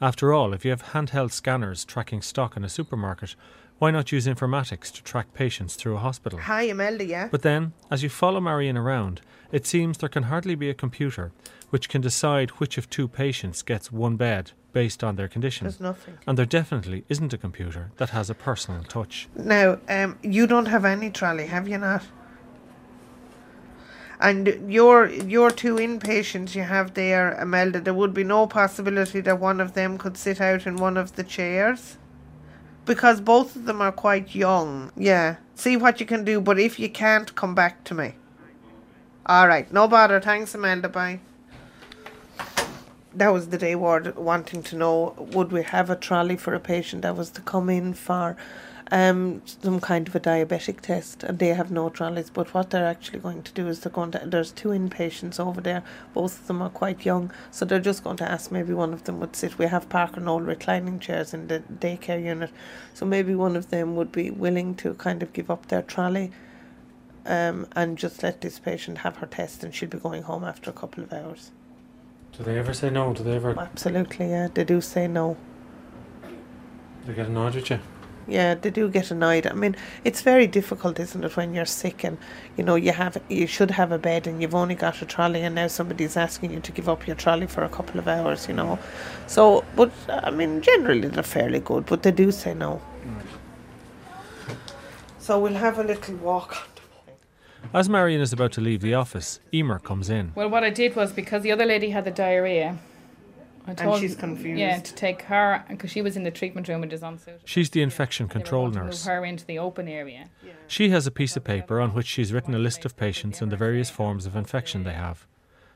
After 0.00 0.32
all, 0.32 0.52
if 0.52 0.64
you 0.64 0.72
have 0.72 0.86
handheld 0.86 1.30
scanners 1.30 1.84
tracking 1.84 2.20
stock 2.20 2.56
in 2.56 2.64
a 2.64 2.68
supermarket, 2.68 3.36
why 3.78 3.92
not 3.92 4.10
use 4.10 4.26
informatics 4.26 4.92
to 4.94 5.04
track 5.04 5.34
patients 5.34 5.76
through 5.76 5.94
a 5.94 6.00
hospital? 6.00 6.40
Hi, 6.40 6.62
Imelda, 6.62 7.04
yeah? 7.04 7.28
But 7.30 7.42
then, 7.42 7.72
as 7.92 8.02
you 8.02 8.08
follow 8.08 8.40
Marion 8.40 8.76
around, 8.76 9.20
it 9.52 9.68
seems 9.68 9.98
there 9.98 10.08
can 10.08 10.24
hardly 10.24 10.56
be 10.56 10.68
a 10.68 10.74
computer 10.74 11.30
which 11.70 11.88
can 11.88 12.00
decide 12.00 12.50
which 12.50 12.76
of 12.76 12.90
two 12.90 13.06
patients 13.06 13.62
gets 13.62 13.92
one 13.92 14.16
bed 14.16 14.50
based 14.72 15.04
on 15.04 15.14
their 15.14 15.28
condition. 15.28 15.66
There's 15.66 15.78
nothing. 15.78 16.18
And 16.26 16.36
there 16.36 16.44
definitely 16.44 17.04
isn't 17.08 17.32
a 17.32 17.38
computer 17.38 17.92
that 17.98 18.10
has 18.10 18.30
a 18.30 18.34
personal 18.34 18.82
touch. 18.82 19.28
Now, 19.36 19.78
um, 19.88 20.18
you 20.22 20.48
don't 20.48 20.66
have 20.66 20.84
any 20.84 21.10
trolley, 21.10 21.46
have 21.46 21.68
you 21.68 21.78
not? 21.78 22.02
And 24.20 24.70
your 24.70 25.08
your 25.08 25.50
two 25.50 25.76
inpatients 25.76 26.54
you 26.54 26.62
have 26.62 26.92
there, 26.92 27.32
Imelda, 27.40 27.80
there 27.80 27.94
would 27.94 28.12
be 28.12 28.22
no 28.22 28.46
possibility 28.46 29.22
that 29.22 29.40
one 29.40 29.60
of 29.60 29.72
them 29.72 29.96
could 29.96 30.18
sit 30.18 30.42
out 30.42 30.66
in 30.66 30.76
one 30.76 30.98
of 30.98 31.16
the 31.16 31.24
chairs? 31.24 31.96
Because 32.84 33.22
both 33.22 33.56
of 33.56 33.64
them 33.64 33.80
are 33.80 33.92
quite 33.92 34.34
young. 34.34 34.92
Yeah. 34.94 35.36
See 35.54 35.76
what 35.76 36.00
you 36.00 36.06
can 36.06 36.24
do, 36.24 36.40
but 36.40 36.58
if 36.58 36.78
you 36.78 36.90
can't, 36.90 37.34
come 37.34 37.54
back 37.54 37.82
to 37.84 37.94
me. 37.94 38.14
Alright, 39.26 39.72
no 39.72 39.88
bother. 39.88 40.20
Thanks, 40.20 40.54
Imelda. 40.54 40.90
Bye. 40.90 41.20
That 43.14 43.32
was 43.32 43.48
the 43.48 43.58
day 43.58 43.74
ward 43.74 44.16
wanting 44.16 44.62
to 44.64 44.76
know 44.76 45.14
would 45.18 45.50
we 45.50 45.62
have 45.62 45.88
a 45.88 45.96
trolley 45.96 46.36
for 46.36 46.54
a 46.54 46.60
patient 46.60 47.02
that 47.02 47.16
was 47.16 47.30
to 47.30 47.40
come 47.40 47.70
in 47.70 47.94
for 47.94 48.36
um, 48.92 49.42
some 49.44 49.80
kind 49.80 50.08
of 50.08 50.16
a 50.16 50.20
diabetic 50.20 50.80
test, 50.80 51.22
and 51.22 51.38
they 51.38 51.48
have 51.48 51.70
no 51.70 51.88
trolleys. 51.90 52.30
But 52.30 52.52
what 52.52 52.70
they're 52.70 52.86
actually 52.86 53.20
going 53.20 53.42
to 53.44 53.52
do 53.52 53.68
is 53.68 53.80
they're 53.80 53.92
going 53.92 54.10
to. 54.12 54.22
There's 54.24 54.50
two 54.52 54.70
inpatients 54.70 55.38
over 55.38 55.60
there. 55.60 55.82
Both 56.12 56.40
of 56.40 56.46
them 56.48 56.60
are 56.62 56.70
quite 56.70 57.04
young, 57.04 57.30
so 57.50 57.64
they're 57.64 57.78
just 57.78 58.02
going 58.02 58.16
to 58.18 58.30
ask 58.30 58.50
maybe 58.50 58.74
one 58.74 58.92
of 58.92 59.04
them 59.04 59.20
would 59.20 59.36
sit. 59.36 59.58
We 59.58 59.66
have 59.66 59.88
Parker 59.88 60.20
Knoll 60.20 60.40
reclining 60.40 60.98
chairs 60.98 61.32
in 61.32 61.46
the 61.46 61.60
daycare 61.60 62.22
unit, 62.22 62.50
so 62.92 63.06
maybe 63.06 63.34
one 63.34 63.54
of 63.56 63.70
them 63.70 63.94
would 63.96 64.10
be 64.10 64.30
willing 64.30 64.74
to 64.76 64.94
kind 64.94 65.22
of 65.22 65.32
give 65.32 65.50
up 65.50 65.66
their 65.66 65.82
trolley. 65.82 66.32
Um, 67.26 67.66
and 67.76 67.98
just 67.98 68.22
let 68.22 68.40
this 68.40 68.58
patient 68.58 68.98
have 68.98 69.16
her 69.18 69.26
test, 69.26 69.62
and 69.62 69.74
she'll 69.74 69.90
be 69.90 69.98
going 69.98 70.22
home 70.22 70.42
after 70.42 70.70
a 70.70 70.72
couple 70.72 71.04
of 71.04 71.12
hours. 71.12 71.50
Do 72.36 72.42
they 72.42 72.58
ever 72.58 72.72
say 72.72 72.90
no? 72.90 73.12
Do 73.12 73.22
they 73.22 73.36
ever 73.36 73.56
Absolutely, 73.58 74.30
yeah. 74.30 74.48
They 74.52 74.64
do 74.64 74.80
say 74.80 75.06
no. 75.06 75.36
they 77.04 77.12
get 77.12 77.26
annoyed 77.26 77.54
with 77.54 77.70
you? 77.70 77.78
Yeah, 78.28 78.54
they 78.54 78.70
do 78.70 78.88
get 78.88 79.10
annoyed. 79.10 79.46
I 79.46 79.54
mean, 79.54 79.76
it's 80.04 80.22
very 80.22 80.46
difficult, 80.46 81.00
isn't 81.00 81.24
it, 81.24 81.36
when 81.36 81.54
you're 81.54 81.64
sick 81.64 82.04
and 82.04 82.18
you 82.56 82.64
know 82.64 82.76
you 82.76 82.92
have 82.92 83.20
you 83.28 83.46
should 83.46 83.70
have 83.72 83.92
a 83.92 83.98
bed 83.98 84.26
and 84.26 84.40
you've 84.40 84.54
only 84.54 84.74
got 84.74 85.02
a 85.02 85.06
trolley 85.06 85.42
and 85.42 85.54
now 85.54 85.66
somebody's 85.66 86.16
asking 86.16 86.52
you 86.52 86.60
to 86.60 86.72
give 86.72 86.88
up 86.88 87.06
your 87.06 87.16
trolley 87.16 87.46
for 87.46 87.64
a 87.64 87.68
couple 87.68 87.98
of 87.98 88.06
hours, 88.06 88.48
you 88.48 88.54
know. 88.54 88.78
So, 89.26 89.64
but 89.76 89.90
I 90.08 90.30
mean, 90.30 90.60
generally 90.62 91.08
they're 91.08 91.22
fairly 91.22 91.60
good, 91.60 91.86
but 91.86 92.02
they 92.02 92.12
do 92.12 92.30
say 92.30 92.54
no. 92.54 92.80
Mm. 93.04 94.56
So 95.18 95.38
we'll 95.38 95.54
have 95.54 95.78
a 95.78 95.84
little 95.84 96.16
walk. 96.16 96.56
As 97.72 97.88
Marion 97.88 98.20
is 98.20 98.32
about 98.32 98.52
to 98.52 98.60
leave 98.60 98.80
the 98.80 98.94
office, 98.94 99.38
Emer 99.52 99.78
comes 99.78 100.10
in. 100.10 100.32
Well, 100.34 100.48
what 100.48 100.64
I 100.64 100.70
did 100.70 100.96
was 100.96 101.12
because 101.12 101.42
the 101.42 101.52
other 101.52 101.66
lady 101.66 101.90
had 101.90 102.04
the 102.04 102.10
diarrhea. 102.10 102.78
I 103.66 103.74
told, 103.74 104.00
she's 104.00 104.16
confused. 104.16 104.58
Yeah, 104.58 104.78
to 104.78 104.94
take 104.94 105.22
her 105.22 105.64
because 105.68 105.90
she 105.90 106.02
was 106.02 106.16
in 106.16 106.24
the 106.24 106.30
treatment 106.30 106.68
room 106.68 106.82
and 106.82 106.92
is 106.92 107.02
unsuitable. 107.02 107.42
She's 107.44 107.70
the 107.70 107.82
infection 107.82 108.26
They 108.26 108.34
were 108.34 108.40
control 108.40 108.62
going 108.64 108.74
to 108.74 108.84
nurse. 108.86 109.04
Move 109.06 109.12
her 109.12 109.24
into 109.24 109.46
the 109.46 109.58
open 109.58 109.88
area. 109.88 110.30
She 110.66 110.90
has 110.90 111.06
a 111.06 111.10
piece 111.10 111.36
of 111.36 111.44
paper 111.44 111.80
on 111.80 111.94
which 111.94 112.06
she's 112.06 112.32
written 112.32 112.54
a 112.54 112.58
list 112.58 112.84
of 112.84 112.96
patients 112.96 113.40
and 113.42 113.50
the 113.52 113.56
various 113.56 113.90
forms 113.90 114.26
of 114.26 114.36
infection 114.36 114.84
they 114.84 114.92
have. 114.92 115.26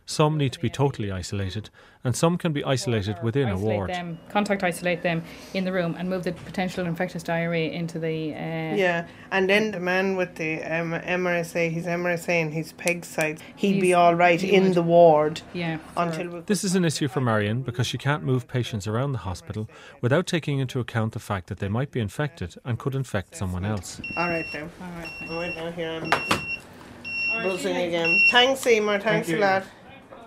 Some 0.06 0.36
need 0.36 0.52
to 0.52 0.60
be 0.60 0.68
totally 0.68 1.10
isolated, 1.10 1.70
and 2.04 2.14
some 2.14 2.36
can 2.36 2.52
be 2.52 2.62
isolated 2.62 3.16
within 3.22 3.48
a 3.48 3.56
ward. 3.56 3.88
them, 3.88 4.18
contact 4.28 4.62
isolate 4.62 5.02
them 5.02 5.22
in 5.54 5.64
the 5.64 5.72
room, 5.72 5.96
and 5.98 6.10
move 6.10 6.24
the 6.24 6.32
potential 6.32 6.84
infectious 6.84 7.22
diarrhea 7.22 7.70
into 7.70 7.98
the. 7.98 8.34
Uh, 8.34 8.76
Yeah, 8.76 9.06
and 9.32 9.48
then 9.48 9.70
the 9.70 9.80
man 9.80 10.16
with 10.16 10.34
the 10.34 10.62
um, 10.64 10.92
MRSA, 10.92 11.70
his 11.70 11.86
MRSA 11.86 12.28
and 12.42 12.52
his 12.52 12.72
PEG 12.74 13.04
sites, 13.06 13.40
he'd 13.56 13.80
be 13.80 13.94
all 13.94 14.14
right 14.14 14.38
he 14.38 14.52
in 14.54 14.64
would. 14.64 14.74
the 14.74 14.82
ward 14.82 15.40
Yeah. 15.54 15.78
until 15.96 16.28
we. 16.28 16.40
This 16.40 16.64
is 16.64 16.74
an 16.74 16.84
issue 16.84 17.08
for 17.08 17.22
Marion 17.22 17.62
because 17.62 17.86
she 17.86 17.96
can't 17.96 18.22
move 18.22 18.46
patients 18.46 18.86
around 18.86 19.12
the 19.12 19.18
hospital 19.18 19.70
without 20.02 20.26
taking 20.26 20.58
into 20.58 20.80
account 20.80 21.14
the 21.14 21.18
fact 21.18 21.46
that 21.46 21.60
they 21.60 21.68
might 21.68 21.90
be 21.90 22.00
infected 22.00 22.56
and 22.62 22.78
could 22.78 22.94
infect 22.94 23.36
someone 23.36 23.64
else. 23.64 24.02
All 24.18 24.28
right 24.28 24.44
then. 24.52 24.70
All 24.82 24.88
right. 24.98 25.08
thanks. 25.18 25.30
All 25.32 25.40
right, 25.40 25.56
now 25.56 25.70
here 25.72 25.90
I'm 25.90 26.10
buzzing 27.42 27.74
again. 27.76 28.20
Thanks, 28.30 28.66
Emer. 28.66 29.00
Thanks 29.00 29.30
a 29.30 29.36
lot. 29.38 29.64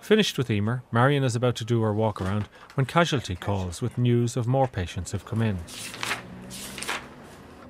Finished 0.01 0.38
with 0.38 0.50
Emer, 0.50 0.84
Marion 0.92 1.24
is 1.24 1.36
about 1.36 1.56
to 1.58 1.66
do 1.66 1.82
her 1.82 1.94
walk 1.94 2.22
around 2.22 2.48
when 2.75 2.86
casualty 2.86 3.36
calls 3.36 3.82
with 3.82 3.98
news 3.98 4.38
of 4.38 4.48
more 4.48 4.68
patients 4.68 5.12
have 5.12 5.25
come 5.25 5.42
in. 5.42 5.58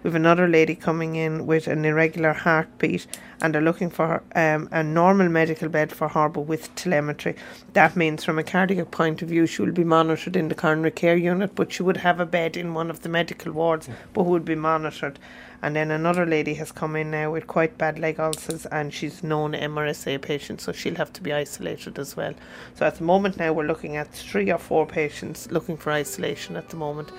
We've 0.07 0.15
another 0.15 0.47
lady 0.47 0.73
coming 0.73 1.17
in 1.17 1.45
with 1.45 1.67
an 1.67 1.83
irregular 1.83 2.31
heartbeat, 2.31 3.07
and 3.41 3.53
they're 3.53 3.61
looking 3.61 3.89
for 3.89 4.23
um, 4.35 4.69
a 4.71 4.81
normal 4.81 5.27
medical 5.27 5.67
bed 5.67 5.91
for 5.91 6.07
her, 6.07 6.29
but 6.29 6.43
with 6.43 6.73
telemetry. 6.75 7.35
That 7.73 7.97
means, 7.97 8.23
from 8.23 8.39
a 8.39 8.43
cardiac 8.43 8.89
point 8.89 9.21
of 9.21 9.27
view, 9.27 9.45
she 9.45 9.63
will 9.63 9.73
be 9.73 9.83
monitored 9.83 10.37
in 10.37 10.47
the 10.47 10.55
coronary 10.55 10.91
care 10.91 11.17
unit, 11.17 11.55
but 11.55 11.73
she 11.73 11.83
would 11.83 11.97
have 11.97 12.21
a 12.21 12.25
bed 12.25 12.55
in 12.55 12.73
one 12.73 12.89
of 12.89 13.01
the 13.01 13.09
medical 13.09 13.51
wards, 13.51 13.89
but 14.13 14.23
would 14.23 14.45
be 14.45 14.55
monitored. 14.55 15.19
And 15.61 15.75
then 15.75 15.91
another 15.91 16.25
lady 16.25 16.53
has 16.53 16.71
come 16.71 16.95
in 16.95 17.11
now 17.11 17.31
with 17.33 17.47
quite 17.47 17.77
bad 17.77 17.99
leg 17.99 18.17
ulcers, 18.17 18.65
and 18.67 18.93
she's 18.93 19.23
known 19.23 19.51
MRSA 19.51 20.21
patient, 20.21 20.61
so 20.61 20.71
she'll 20.71 20.95
have 20.95 21.11
to 21.11 21.21
be 21.21 21.33
isolated 21.33 21.99
as 21.99 22.15
well. 22.15 22.33
So 22.75 22.85
at 22.85 22.95
the 22.95 23.03
moment 23.03 23.35
now, 23.35 23.51
we're 23.51 23.67
looking 23.67 23.97
at 23.97 24.13
three 24.13 24.49
or 24.53 24.57
four 24.57 24.85
patients 24.85 25.51
looking 25.51 25.75
for 25.75 25.91
isolation 25.91 26.55
at 26.55 26.69
the 26.69 26.77
moment, 26.77 27.09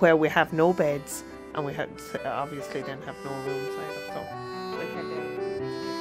where 0.00 0.16
we 0.16 0.28
have 0.28 0.52
no 0.52 0.74
beds 0.74 1.24
and 1.56 1.64
we 1.64 1.72
have 1.72 1.88
obviously 2.24 2.82
then 2.82 3.00
have 3.02 3.16
no 3.24 3.30
rooms. 3.30 3.74
So 4.12 4.20
we 4.78 4.86
can 4.94 5.10
then- 5.10 5.40
uh, 5.42 5.96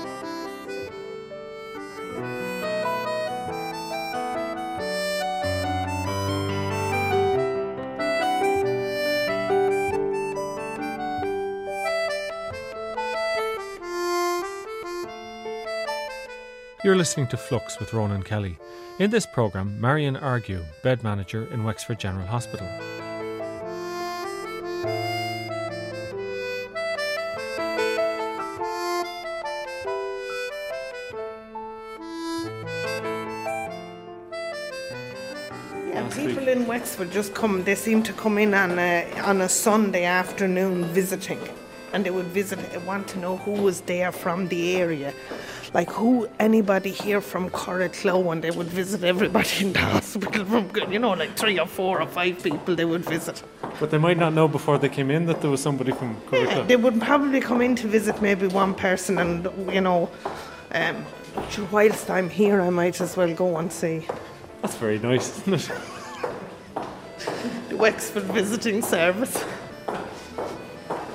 You're 16.84 16.96
listening 16.96 17.28
to 17.30 17.38
Flux 17.38 17.80
with 17.80 17.94
Ronan 17.94 18.22
Kelly. 18.22 18.60
In 19.00 19.10
this 19.10 19.26
programme, 19.26 19.82
Marion 19.82 20.16
Argue, 20.16 20.64
bed 20.84 21.04
manager 21.04 21.48
in 21.52 21.64
Wexford 21.64 22.00
General 22.00 22.28
Hospital. 22.28 22.68
In 36.96 37.02
Wexford 37.02 37.14
just 37.14 37.34
come. 37.34 37.64
They 37.66 37.76
seemed 37.76 38.06
to 38.06 38.14
come 38.14 38.38
in 38.38 38.54
on 38.54 38.80
a 38.80 39.06
on 39.24 39.42
a 39.42 39.50
Sunday 39.50 40.06
afternoon 40.06 40.86
visiting, 40.94 41.40
and 41.92 42.06
they 42.06 42.10
would 42.10 42.28
visit. 42.28 42.60
Want 42.86 43.10
to 43.10 43.20
know 43.20 43.36
who 43.36 43.52
was 43.52 43.82
there 43.82 44.14
from 44.14 44.48
the 44.48 44.78
area, 44.78 45.14
like 45.74 45.90
who 45.92 46.30
anybody 46.40 46.92
here 46.92 47.20
from 47.20 47.50
Curracloe, 47.50 48.32
and 48.32 48.42
they 48.42 48.52
would 48.52 48.68
visit 48.68 49.04
everybody 49.04 49.50
in 49.60 49.74
the 49.74 49.80
hospital 49.80 50.46
from 50.46 50.94
you 50.94 51.00
know 51.00 51.12
like 51.12 51.36
three 51.36 51.60
or 51.60 51.68
four 51.68 52.02
or 52.02 52.08
five 52.08 52.42
people 52.42 52.76
they 52.76 52.86
would 52.86 53.04
visit. 53.04 53.44
But 53.80 53.92
they 53.92 53.98
might 53.98 54.18
not 54.18 54.34
know 54.34 54.48
before 54.48 54.78
they 54.78 54.90
came 54.90 55.12
in 55.12 55.26
that 55.26 55.42
there 55.42 55.52
was 55.52 55.62
somebody 55.62 55.92
from 55.92 56.16
Yeah, 56.32 56.62
they 56.62 56.78
would 56.78 57.02
probably 57.02 57.42
come 57.42 57.60
in 57.60 57.76
to 57.76 57.88
visit 57.88 58.22
maybe 58.22 58.48
one 58.48 58.74
person, 58.74 59.18
and 59.18 59.50
you 59.74 59.82
know, 59.82 60.10
um, 60.72 61.06
whilst 61.72 62.10
I'm 62.10 62.30
here, 62.30 62.62
I 62.62 62.70
might 62.70 63.02
as 63.02 63.18
well 63.18 63.34
go 63.34 63.58
and 63.58 63.70
see 63.70 64.08
That's 64.62 64.78
very 64.78 65.00
nice, 65.00 65.40
isn't 65.40 65.56
it? 65.56 65.72
Wexford 67.76 68.24
Visiting 68.24 68.82
Service. 68.82 69.42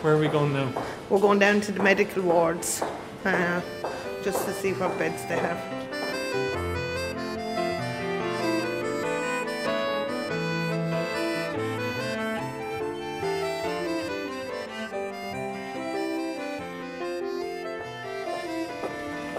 Where 0.02 0.14
are 0.14 0.18
we 0.18 0.28
going 0.28 0.52
now? 0.52 0.72
We're 1.08 1.20
going 1.20 1.38
down 1.38 1.60
to 1.62 1.72
the 1.72 1.82
medical 1.82 2.22
wards 2.22 2.82
uh, 3.24 3.60
just 4.22 4.44
to 4.46 4.52
see 4.52 4.72
what 4.74 4.96
beds 4.98 5.24
they 5.24 5.38
have. 5.38 5.58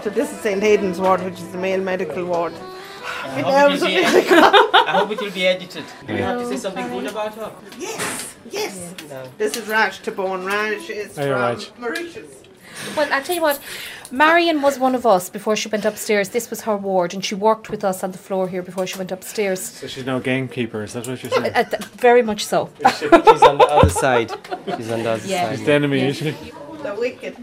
So 0.02 0.10
this 0.10 0.32
is 0.32 0.40
St 0.40 0.62
Aidan's 0.64 1.00
ward, 1.00 1.22
which 1.22 1.34
is 1.34 1.52
the 1.52 1.58
male 1.58 1.80
medical 1.80 2.24
ward. 2.24 2.52
I 3.34 3.40
hope, 3.40 3.72
it 3.72 3.80
will 3.80 3.86
be 3.88 3.96
edited. 3.96 4.32
I 4.74 4.98
hope 4.98 5.10
it 5.12 5.20
will 5.20 5.30
be 5.30 5.46
edited. 5.46 5.84
Do 6.06 6.12
you 6.14 6.22
have 6.22 6.38
to 6.40 6.46
say 6.48 6.56
something 6.56 6.88
good 6.88 7.06
about 7.06 7.34
her? 7.34 7.52
Yes, 7.78 8.34
yes. 8.50 8.94
No. 9.08 9.24
This 9.38 9.56
is 9.56 9.66
Raj 9.68 10.02
Tabone. 10.02 10.44
Raj 10.46 10.90
is 10.90 11.16
Hiya, 11.16 11.26
from 11.26 11.40
Raj. 11.40 11.70
Mauritius. 11.78 12.26
Well, 12.96 13.08
I'll 13.12 13.22
tell 13.22 13.36
you 13.36 13.42
what, 13.42 13.60
Marion 14.10 14.60
was 14.62 14.78
one 14.78 14.94
of 14.94 15.06
us 15.06 15.30
before 15.30 15.56
she 15.56 15.68
went 15.68 15.84
upstairs. 15.84 16.30
This 16.30 16.50
was 16.50 16.62
her 16.62 16.76
ward, 16.76 17.14
and 17.14 17.24
she 17.24 17.34
worked 17.34 17.70
with 17.70 17.84
us 17.84 18.02
on 18.02 18.10
the 18.12 18.18
floor 18.18 18.48
here 18.48 18.62
before 18.62 18.86
she 18.86 18.98
went 18.98 19.12
upstairs. 19.12 19.60
So 19.60 19.86
she's 19.86 20.04
now 20.06 20.18
gamekeeper, 20.18 20.82
is 20.82 20.92
that 20.94 21.06
what 21.06 21.22
you're 21.22 21.30
saying? 21.30 21.52
Uh, 21.54 21.64
th- 21.64 21.84
very 22.08 22.22
much 22.22 22.44
so. 22.44 22.70
She's 22.98 23.12
on 23.42 23.58
the 23.58 23.66
other 23.70 23.90
side. 23.90 24.30
She's 24.76 24.90
on 24.90 25.02
the 25.02 25.10
other 25.10 25.26
Yeah. 25.26 25.48
side. 25.48 25.56
She's 25.58 25.66
the 25.66 25.72
enemy, 25.72 26.00
is 26.00 26.16
she? 26.16 26.30
The 26.82 26.96
wicked. 26.98 27.36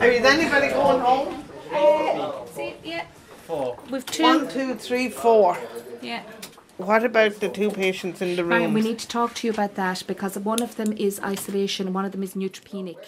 Are 0.00 0.06
is 0.08 0.24
anybody 0.24 0.68
going 0.68 1.00
home? 1.00 1.44
See, 1.70 1.72
yeah, 1.72 2.32
Four. 3.46 3.78
we've 3.90 4.04
two. 4.04 4.48
two, 4.48 4.74
three, 4.74 5.08
four. 5.08 5.56
Yeah. 6.02 6.22
What 6.78 7.04
about 7.04 7.40
the 7.40 7.48
two 7.48 7.70
patients 7.70 8.20
in 8.20 8.36
the 8.36 8.42
room? 8.42 8.52
Ryan, 8.52 8.74
we 8.74 8.82
need 8.82 8.98
to 8.98 9.08
talk 9.08 9.34
to 9.34 9.46
you 9.46 9.52
about 9.52 9.76
that 9.76 10.02
because 10.06 10.36
one 10.38 10.62
of 10.62 10.76
them 10.76 10.92
is 10.92 11.20
isolation 11.20 11.92
one 11.92 12.04
of 12.04 12.12
them 12.12 12.22
is 12.22 12.34
neutropenic. 12.34 12.98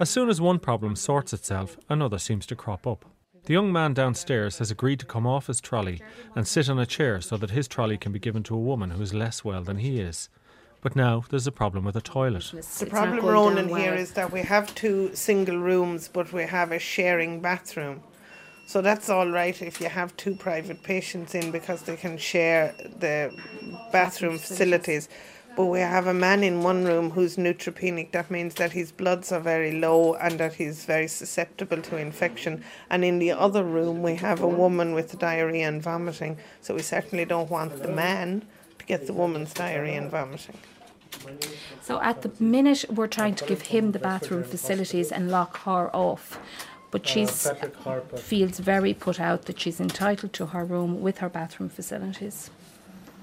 As 0.00 0.10
soon 0.10 0.28
as 0.28 0.40
one 0.40 0.58
problem 0.58 0.96
sorts 0.96 1.32
itself, 1.32 1.78
another 1.88 2.18
seems 2.18 2.44
to 2.46 2.56
crop 2.56 2.86
up. 2.86 3.04
The 3.44 3.54
young 3.54 3.72
man 3.72 3.94
downstairs 3.94 4.58
has 4.58 4.70
agreed 4.70 5.00
to 5.00 5.06
come 5.06 5.26
off 5.26 5.46
his 5.46 5.60
trolley 5.60 6.02
and 6.34 6.46
sit 6.46 6.68
on 6.68 6.78
a 6.78 6.84
chair 6.84 7.20
so 7.20 7.36
that 7.36 7.50
his 7.50 7.68
trolley 7.68 7.96
can 7.96 8.12
be 8.12 8.18
given 8.18 8.42
to 8.42 8.54
a 8.54 8.58
woman 8.58 8.90
who 8.90 9.00
is 9.00 9.14
less 9.14 9.44
well 9.44 9.62
than 9.62 9.78
he 9.78 10.00
is. 10.00 10.28
But 10.80 10.94
now 10.94 11.24
there's 11.30 11.46
a 11.46 11.52
problem 11.52 11.84
with 11.84 11.96
a 11.96 12.00
toilet. 12.00 12.52
It's 12.52 12.80
the 12.80 12.86
problem, 12.86 13.20
going 13.20 13.32
Ronan, 13.32 13.68
down 13.68 13.78
here 13.78 13.90
well. 13.92 14.00
is 14.00 14.12
that 14.12 14.32
we 14.32 14.42
have 14.42 14.74
two 14.74 15.14
single 15.14 15.58
rooms, 15.58 16.08
but 16.08 16.32
we 16.32 16.42
have 16.42 16.72
a 16.72 16.78
sharing 16.78 17.40
bathroom. 17.40 18.02
So 18.68 18.82
that's 18.82 19.08
all 19.08 19.30
right 19.30 19.62
if 19.62 19.80
you 19.80 19.88
have 19.88 20.14
two 20.18 20.34
private 20.34 20.82
patients 20.82 21.34
in 21.34 21.50
because 21.50 21.80
they 21.84 21.96
can 21.96 22.18
share 22.18 22.74
the 23.00 23.34
bathroom 23.92 24.36
facilities. 24.36 25.08
But 25.56 25.64
we 25.64 25.80
have 25.80 26.06
a 26.06 26.12
man 26.12 26.44
in 26.44 26.62
one 26.62 26.84
room 26.84 27.08
who's 27.08 27.36
neutropenic. 27.36 28.12
That 28.12 28.30
means 28.30 28.56
that 28.56 28.72
his 28.72 28.92
bloods 28.92 29.32
are 29.32 29.40
very 29.40 29.80
low 29.80 30.16
and 30.16 30.38
that 30.38 30.52
he's 30.52 30.84
very 30.84 31.08
susceptible 31.08 31.80
to 31.80 31.96
infection. 31.96 32.62
And 32.90 33.06
in 33.06 33.18
the 33.18 33.32
other 33.32 33.64
room, 33.64 34.02
we 34.02 34.16
have 34.16 34.42
a 34.42 34.46
woman 34.46 34.92
with 34.92 35.18
diarrhea 35.18 35.66
and 35.66 35.82
vomiting. 35.82 36.36
So 36.60 36.74
we 36.74 36.82
certainly 36.82 37.24
don't 37.24 37.48
want 37.48 37.82
the 37.82 37.88
man 37.88 38.44
to 38.78 38.84
get 38.84 39.06
the 39.06 39.14
woman's 39.14 39.54
diarrhea 39.54 39.96
and 39.96 40.10
vomiting. 40.10 40.58
So 41.80 42.02
at 42.02 42.20
the 42.20 42.30
minute, 42.38 42.84
we're 42.90 43.06
trying 43.06 43.34
to 43.36 43.46
give 43.46 43.62
him 43.62 43.92
the 43.92 43.98
bathroom 43.98 44.44
facilities 44.44 45.10
and 45.10 45.30
lock 45.30 45.56
her 45.60 45.88
off. 45.96 46.38
But 46.90 47.06
she's 47.06 47.46
feels 48.16 48.58
very 48.58 48.94
put 48.94 49.20
out 49.20 49.42
that 49.44 49.60
she's 49.60 49.78
entitled 49.80 50.32
to 50.34 50.46
her 50.46 50.64
room 50.64 51.02
with 51.02 51.18
her 51.18 51.28
bathroom 51.28 51.68
facilities. 51.68 52.50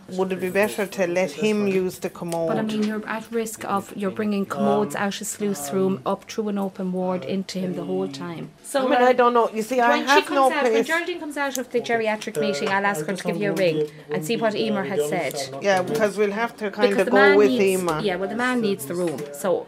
Would 0.10 0.32
it 0.34 0.40
be 0.40 0.52
better 0.52 0.86
to 0.86 1.08
let 1.08 1.32
him 1.32 1.68
use 1.68 1.98
the 1.98 2.12
commode? 2.12 2.50
But 2.50 2.58
I 2.60 2.62
mean, 2.62 2.84
you're 2.84 3.08
at 3.08 3.26
risk 3.32 3.66
of 3.66 3.92
you're 3.98 4.12
bringing 4.12 4.46
commodes 4.46 4.96
out 4.96 5.20
of 5.20 5.26
sluice 5.26 5.74
room 5.74 6.00
up 6.06 6.26
through 6.26 6.50
an 6.50 6.60
open 6.60 6.92
ward 6.92 7.26
into 7.26 7.58
him 7.58 7.74
the 7.74 7.84
whole 7.84 8.08
time. 8.08 8.52
So 8.62 8.86
I 8.86 8.90
mean, 8.92 9.02
I 9.02 9.14
don't 9.14 9.34
know. 9.34 9.50
You 9.50 9.64
see, 9.64 9.80
I 9.80 9.90
when 9.90 10.04
she 10.06 10.14
have 10.14 10.26
comes 10.26 10.36
no 10.36 10.52
out, 10.52 10.64
when. 10.72 10.84
Geraldine 10.84 11.20
comes 11.20 11.38
out 11.38 11.58
of 11.58 11.72
the 11.72 11.82
geriatric 11.82 12.40
meeting, 12.40 12.70
I'll 12.70 12.86
ask 12.86 13.04
her 13.08 13.16
to 13.16 13.24
give 13.24 13.38
you 13.38 13.50
a 13.50 13.56
ring 13.56 13.90
and 14.12 14.24
see 14.24 14.38
what 14.38 14.54
Emer 14.56 14.84
has 14.84 15.10
said. 15.10 15.34
Yeah, 15.64 15.82
because 15.82 16.18
we'll 16.18 16.32
have 16.34 16.56
to 16.58 16.70
kind 16.70 16.92
Because 16.92 17.08
of 17.08 17.14
go 17.14 17.36
with 17.36 17.50
needs, 17.50 17.82
Emer. 17.82 18.02
yeah, 18.02 18.16
well, 18.16 18.30
the 18.30 18.36
man 18.36 18.62
needs 18.62 18.86
the 18.86 18.94
room. 18.94 19.20
So 19.34 19.66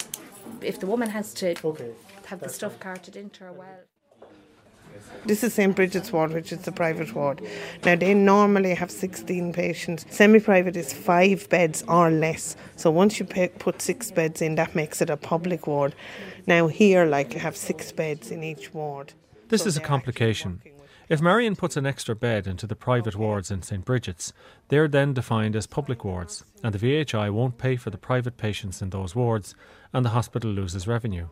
if 0.62 0.80
the 0.80 0.86
woman 0.86 1.10
has 1.10 1.34
to 1.36 1.56
have 2.28 2.42
the 2.42 2.50
stuff 2.50 2.80
carted 2.80 3.16
into 3.16 3.46
her, 3.46 3.54
well, 3.54 3.80
This 5.26 5.44
is 5.44 5.54
St. 5.54 5.76
Bridget's 5.76 6.12
ward, 6.12 6.34
which 6.34 6.52
is 6.52 6.60
the 6.60 6.72
private 6.72 7.14
ward. 7.14 7.42
Now, 7.86 7.96
they 7.96 8.14
normally 8.14 8.74
have 8.74 8.92
16 8.92 9.54
patients. 9.54 10.06
Semi 10.10 10.40
private 10.40 10.76
is 10.76 10.92
five 10.92 11.48
beds 11.50 11.84
or 11.88 12.10
less. 12.10 12.56
So 12.76 12.92
once 12.92 13.20
you 13.20 13.26
pay, 13.26 13.48
put 13.48 13.82
six 13.82 14.12
beds 14.12 14.42
in, 14.42 14.56
that 14.56 14.76
makes 14.76 15.02
it 15.02 15.10
a 15.10 15.18
public 15.18 15.68
ward. 15.68 15.96
Now, 16.48 16.68
here, 16.68 17.06
like, 17.06 17.34
you 17.34 17.40
have 17.40 17.56
six 17.56 17.92
beds 17.92 18.32
in 18.32 18.44
each 18.44 18.74
ward. 18.74 19.14
This 19.50 19.62
So 19.62 19.68
is 19.68 19.78
a 19.78 19.82
complication. 19.82 20.62
If 21.10 21.22
Marion 21.22 21.56
puts 21.56 21.78
an 21.78 21.86
extra 21.86 22.16
bed 22.16 22.48
into 22.48 22.68
the 22.68 22.76
private 22.76 23.16
wards 23.16 23.50
in 23.50 23.62
St 23.62 23.86
Bridget's, 23.86 24.34
they're 24.68 24.90
then 24.90 25.14
defined 25.14 25.56
as 25.56 25.66
public 25.66 26.04
wards, 26.04 26.44
and 26.62 26.76
the 26.76 26.80
VHI 26.80 27.32
won't 27.32 27.58
pay 27.58 27.78
for 27.78 27.92
the 27.92 27.98
private 27.98 28.36
patients 28.36 28.82
in 28.82 28.90
those 28.90 29.16
wards, 29.16 29.56
and 29.94 30.04
the 30.04 30.10
hospital 30.10 30.52
loses 30.52 30.86
revenue. 30.86 31.28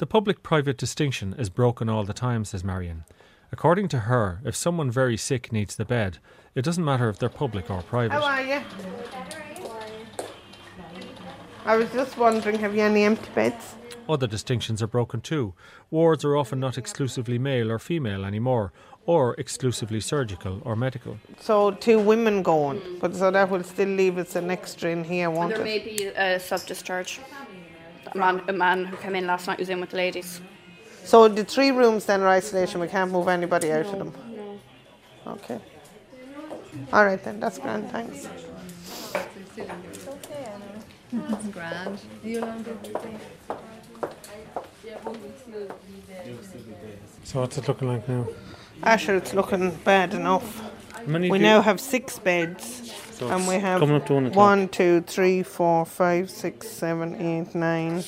The 0.00 0.06
public 0.06 0.42
private 0.42 0.78
distinction 0.78 1.34
is 1.36 1.50
broken 1.50 1.90
all 1.90 2.04
the 2.04 2.14
time, 2.14 2.46
says 2.46 2.64
Marion. 2.64 3.04
According 3.52 3.88
to 3.88 3.98
her, 3.98 4.40
if 4.46 4.56
someone 4.56 4.90
very 4.90 5.18
sick 5.18 5.52
needs 5.52 5.76
the 5.76 5.84
bed, 5.84 6.16
it 6.54 6.64
doesn't 6.64 6.86
matter 6.86 7.10
if 7.10 7.18
they're 7.18 7.28
public 7.28 7.70
or 7.70 7.82
private. 7.82 8.14
How 8.14 8.24
are 8.24 8.40
you? 8.40 8.62
I 11.66 11.76
was 11.76 11.90
just 11.92 12.16
wondering, 12.16 12.58
have 12.60 12.74
you 12.74 12.80
any 12.80 13.04
empty 13.04 13.28
beds? 13.34 13.74
Other 14.08 14.26
distinctions 14.26 14.82
are 14.82 14.86
broken 14.86 15.20
too. 15.20 15.52
Wards 15.90 16.24
are 16.24 16.34
often 16.34 16.60
not 16.60 16.78
exclusively 16.78 17.38
male 17.38 17.70
or 17.70 17.78
female 17.78 18.24
anymore, 18.24 18.72
or 19.04 19.34
exclusively 19.34 20.00
surgical 20.00 20.62
or 20.64 20.76
medical. 20.76 21.18
So 21.40 21.72
two 21.72 21.98
women 21.98 22.42
going, 22.42 22.80
but 23.02 23.14
so 23.14 23.30
that 23.30 23.50
will 23.50 23.64
still 23.64 23.90
leave 23.90 24.16
us 24.16 24.34
an 24.34 24.50
extra 24.50 24.88
in 24.88 25.04
here, 25.04 25.28
won't 25.28 25.50
There 25.50 25.60
it? 25.60 25.64
may 25.64 25.78
be 25.78 26.06
a 26.06 26.40
sub 26.40 26.64
discharge. 26.64 27.20
A 27.20 27.49
man, 28.14 28.42
a 28.48 28.52
man 28.52 28.84
who 28.86 28.96
came 28.96 29.14
in 29.16 29.26
last 29.26 29.46
night 29.46 29.58
was 29.58 29.68
in 29.68 29.80
with 29.80 29.90
the 29.90 29.96
ladies. 29.96 30.40
So 31.04 31.28
the 31.28 31.44
three 31.44 31.70
rooms 31.70 32.04
then 32.04 32.20
are 32.22 32.28
isolation. 32.28 32.80
We 32.80 32.88
can't 32.88 33.10
move 33.10 33.28
anybody 33.28 33.72
out 33.72 33.86
of 33.86 33.98
them. 33.98 34.12
Okay. 35.26 35.60
All 36.92 37.04
right 37.04 37.22
then. 37.22 37.40
That's 37.40 37.58
grand. 37.58 37.90
Thanks. 37.90 38.28
That's 41.12 41.48
grand. 41.48 41.98
So 47.24 47.40
what's 47.40 47.58
it 47.58 47.68
looking 47.68 47.88
like 47.88 48.08
now? 48.08 48.26
Asher, 48.82 49.16
it's 49.16 49.34
looking 49.34 49.70
bad 49.84 50.14
enough. 50.14 50.62
We 51.06 51.38
now 51.38 51.60
have 51.62 51.80
six 51.80 52.18
beds, 52.18 52.89
and 53.28 53.46
we 53.46 53.54
have 53.56 53.80
coming 53.80 53.96
up 53.96 54.06
to 54.06 54.14
one 54.14 54.26
o'clock. 54.26 54.36
one, 54.36 54.68
two, 54.68 55.00
three, 55.02 55.42
four, 55.42 55.84
five, 55.84 56.30
six, 56.30 56.68
seven, 56.68 57.14
eight, 57.16 57.54
nine, 57.54 58.02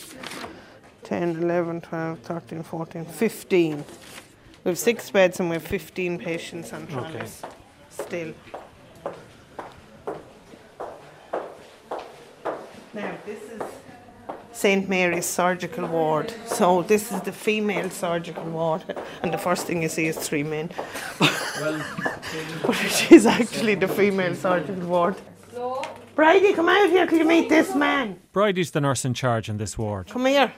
10, 1.04 1.42
11, 1.42 1.80
12, 1.82 2.18
13, 2.20 2.62
14, 2.62 3.04
15. 3.04 3.84
We 4.64 4.68
have 4.70 4.78
six 4.78 5.10
beds 5.10 5.40
and 5.40 5.50
we 5.50 5.56
have 5.56 5.62
15 5.64 6.18
patients 6.18 6.72
on 6.72 6.86
trolleys 6.86 7.42
still. 7.90 8.32
Now, 12.94 13.16
this 13.26 13.42
is 13.44 13.62
St. 14.52 14.88
Mary's 14.88 15.26
surgical 15.26 15.86
ward. 15.86 16.32
So, 16.46 16.82
this 16.82 17.10
is 17.10 17.20
the 17.22 17.32
female 17.32 17.90
surgical 17.90 18.44
ward, 18.44 18.84
and 19.22 19.32
the 19.32 19.38
first 19.38 19.66
thing 19.66 19.82
you 19.82 19.88
see 19.88 20.06
is 20.06 20.16
three 20.16 20.42
men. 20.42 20.70
but 21.18 22.76
it 22.84 23.12
is 23.12 23.26
actually 23.26 23.74
the 23.74 23.88
female 23.88 24.34
surgical 24.34 24.86
ward. 24.86 25.16
Bridie, 26.14 26.52
come 26.52 26.68
out 26.68 26.90
here 26.90 27.06
till 27.06 27.18
you 27.18 27.24
meet 27.24 27.48
this 27.48 27.74
man. 27.74 28.20
Bridie's 28.32 28.72
the 28.72 28.80
nurse 28.80 29.04
in 29.04 29.14
charge 29.14 29.48
in 29.48 29.56
this 29.56 29.78
ward. 29.78 30.08
Come 30.08 30.26
here. 30.26 30.52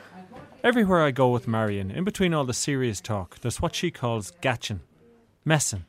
Everywhere 0.65 1.05
I 1.05 1.11
go 1.11 1.29
with 1.29 1.47
Marion, 1.47 1.91
in 1.91 2.05
between 2.05 2.35
all 2.35 2.45
the 2.45 2.55
serious 2.55 3.01
talk, 3.01 3.39
there's 3.41 3.61
what 3.61 3.75
she 3.75 3.91
calls 3.91 4.33
gatching, 4.41 4.81
messing, 5.45 5.85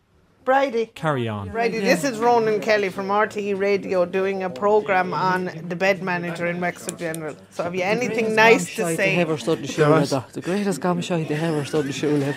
Bridie. 0.45 0.91
carry 0.93 1.27
on. 1.27 1.49
Bridie, 1.49 1.79
this 1.79 2.03
is 2.03 2.19
Ronan 2.19 2.61
Kelly 2.61 2.89
from 2.89 3.07
RTE 3.07 3.57
Radio 3.59 4.05
doing 4.05 4.43
a 4.43 4.49
programme 4.49 5.13
on 5.13 5.49
the 5.67 5.75
bed 5.75 6.03
manager 6.03 6.45
in 6.45 6.61
Wexford 6.61 6.99
General. 6.99 7.35
So, 7.49 7.63
have 7.63 7.73
you 7.75 7.81
anything 7.81 8.35
nice 8.35 8.75
to 8.75 8.85
They 8.85 8.95
say? 8.95 9.15
ever 9.17 9.37
stood 9.37 9.59
in 9.59 9.65
Shule. 9.65 10.31
The 10.31 10.41
greatest 10.41 10.79
gum 10.79 11.01
shite 11.01 11.27
they 11.27 11.35
ever 11.35 11.65
stood 11.65 11.87
in 11.87 11.91
Shule. 11.91 12.35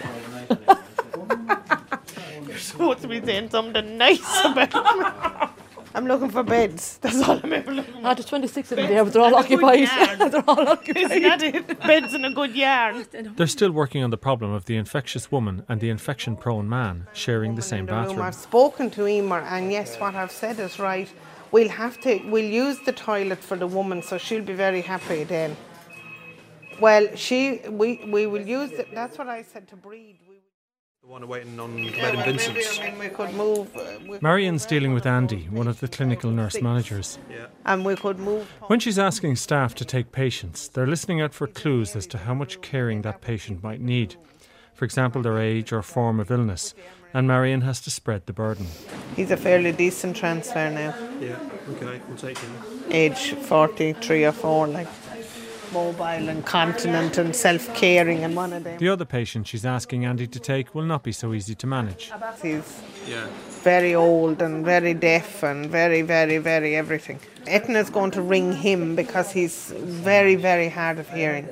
supposed 2.59 3.03
to 3.03 3.09
be 3.09 3.21
saying 3.25 3.51
something 3.51 3.99
nice 3.99 4.45
about 4.45 4.73
me. 4.99 5.49
I'm 5.99 6.07
looking 6.07 6.31
for 6.31 6.45
beds. 6.45 6.99
That's 7.03 7.21
all 7.23 7.41
I'm 7.43 7.53
ever 7.53 7.73
looking 7.73 7.95
for. 7.95 8.01
Ah, 8.05 8.15
there's 8.15 8.27
26 8.27 8.71
of 8.71 8.77
them 8.77 8.87
there, 8.87 9.03
but 9.03 9.13
they're 9.13 9.23
all 9.23 9.37
And 9.37 9.45
a 9.45 9.49
good 9.49 9.65
occupied. 9.65 10.31
they're 10.33 10.45
all 10.47 10.69
occupied. 10.69 11.11
Isn't 11.11 11.23
that 11.23 11.43
it? 11.43 11.81
Beds 11.81 12.15
in 12.15 12.25
a 12.25 12.31
good 12.31 12.55
yard. 12.55 13.09
They're 13.37 13.49
still 13.49 13.73
working 13.73 14.05
on 14.05 14.11
the 14.11 14.17
problem 14.17 14.53
of 14.53 14.67
the 14.67 14.77
infectious 14.77 15.33
woman 15.33 15.65
and 15.69 15.81
the 15.81 15.91
infection 15.91 16.37
prone 16.37 16.69
man 16.69 17.09
sharing 17.13 17.57
the 17.57 17.63
same 17.63 17.87
the 17.87 17.93
bathroom. 17.93 18.23
I've 18.23 18.37
spoken 18.37 18.91
to 18.91 19.09
Emer, 19.09 19.41
and 19.41 19.73
yes, 19.73 19.99
what 19.99 20.15
I've 20.15 20.31
said 20.31 20.61
is 20.61 20.79
right. 20.79 21.13
We'll 21.51 21.69
have 21.71 21.99
to. 22.03 22.23
We'll 22.31 22.45
use 22.45 22.79
the 22.87 22.93
toilet 22.93 23.41
for 23.41 23.57
the 23.57 23.67
woman, 23.67 24.01
so 24.03 24.19
she'll 24.19 24.45
be 24.45 24.53
very 24.53 24.83
happy 24.83 25.25
then. 25.25 25.57
Well, 26.81 27.09
she. 27.17 27.61
We 27.69 28.05
we 28.07 28.29
will 28.29 28.47
use. 28.47 28.71
The, 28.71 28.87
that's 28.95 29.19
what 29.19 29.27
I 29.27 29.43
said 29.43 29.67
to 29.71 29.77
Breed. 29.77 30.21
We, 30.29 30.43
The 31.03 31.07
one 31.07 31.29
waiting 31.29 31.59
on 31.61 31.79
yeah, 31.79 31.91
Madam 32.03 32.25
Vincent's. 32.25 32.79
I 32.81 32.91
mean, 32.91 33.37
move. 33.37 33.75
Uh, 33.77 33.99
we, 34.09 34.19
Marion's 34.21 34.67
dealing 34.67 34.95
with 34.95 35.07
Andy, 35.07 35.45
one 35.51 35.69
of 35.69 35.79
the 35.79 35.87
clinical 35.87 36.31
nurse 36.31 36.61
managers. 36.61 37.19
and 37.65 37.85
we 37.85 37.95
could 37.95 38.19
move. 38.19 38.51
When 38.67 38.81
she's 38.81 38.99
asking 38.99 39.37
staff 39.37 39.75
to 39.77 39.85
take 39.85 40.11
patients, 40.11 40.69
they're 40.69 40.89
listening 40.89 41.21
out 41.21 41.33
for 41.35 41.47
clues 41.47 41.95
as 41.95 42.07
to 42.09 42.19
how 42.19 42.35
much 42.35 42.61
caring 42.63 43.03
that 43.03 43.21
patient 43.21 43.63
might 43.63 43.81
need. 43.81 44.17
For 44.75 44.85
example, 44.85 45.23
their 45.23 45.39
age 45.39 45.73
or 45.73 45.83
form 45.83 46.19
of 46.19 46.31
illness, 46.33 46.75
and 47.15 47.29
Marion 47.29 47.61
has 47.63 47.81
to 47.83 47.91
spread 47.91 48.27
the 48.27 48.33
burden. 48.33 48.67
He's 49.15 49.31
a 49.31 49.37
fairly 49.37 49.73
decent 49.73 50.17
transfer 50.17 50.69
now. 50.69 50.95
Yeah, 51.21 51.39
okay, 51.71 52.01
we'll 52.09 52.17
take 52.19 52.39
him. 52.39 52.53
age 52.91 53.35
43 53.35 54.25
or 54.25 54.33
4, 54.33 54.67
like 54.69 54.89
mobile 55.73 56.29
and 56.29 56.45
continent 56.45 57.19
and 57.19 57.35
self 57.35 57.73
caring, 57.75 58.25
and 58.25 58.35
one 58.37 58.53
of 58.53 58.65
them. 58.65 58.79
The 58.79 58.89
other 58.89 59.05
patient 59.05 59.47
she's 59.47 59.65
asking 59.67 60.05
Andy 60.05 60.27
to 60.27 60.41
take 60.41 60.75
will 60.75 60.85
not 60.85 61.03
be 61.03 61.13
so 61.13 61.33
easy 61.35 61.55
to 61.57 61.67
manage. 61.67 62.13
He's 62.43 62.83
Yeah. 63.07 63.27
very 63.63 63.95
old 63.95 64.43
and 64.43 64.65
very 64.65 64.95
deaf 64.95 65.43
and 65.43 65.67
very, 65.71 66.03
very, 66.03 66.39
very 66.39 66.77
everything. 66.77 67.21
Etna's 67.47 67.91
going 67.91 68.11
to 68.13 68.23
ring 68.23 68.53
him 68.53 68.95
because 68.97 69.31
he's 69.33 69.73
very, 69.77 70.35
very 70.37 70.69
hard 70.69 70.99
of 70.99 71.09
hearing 71.11 71.49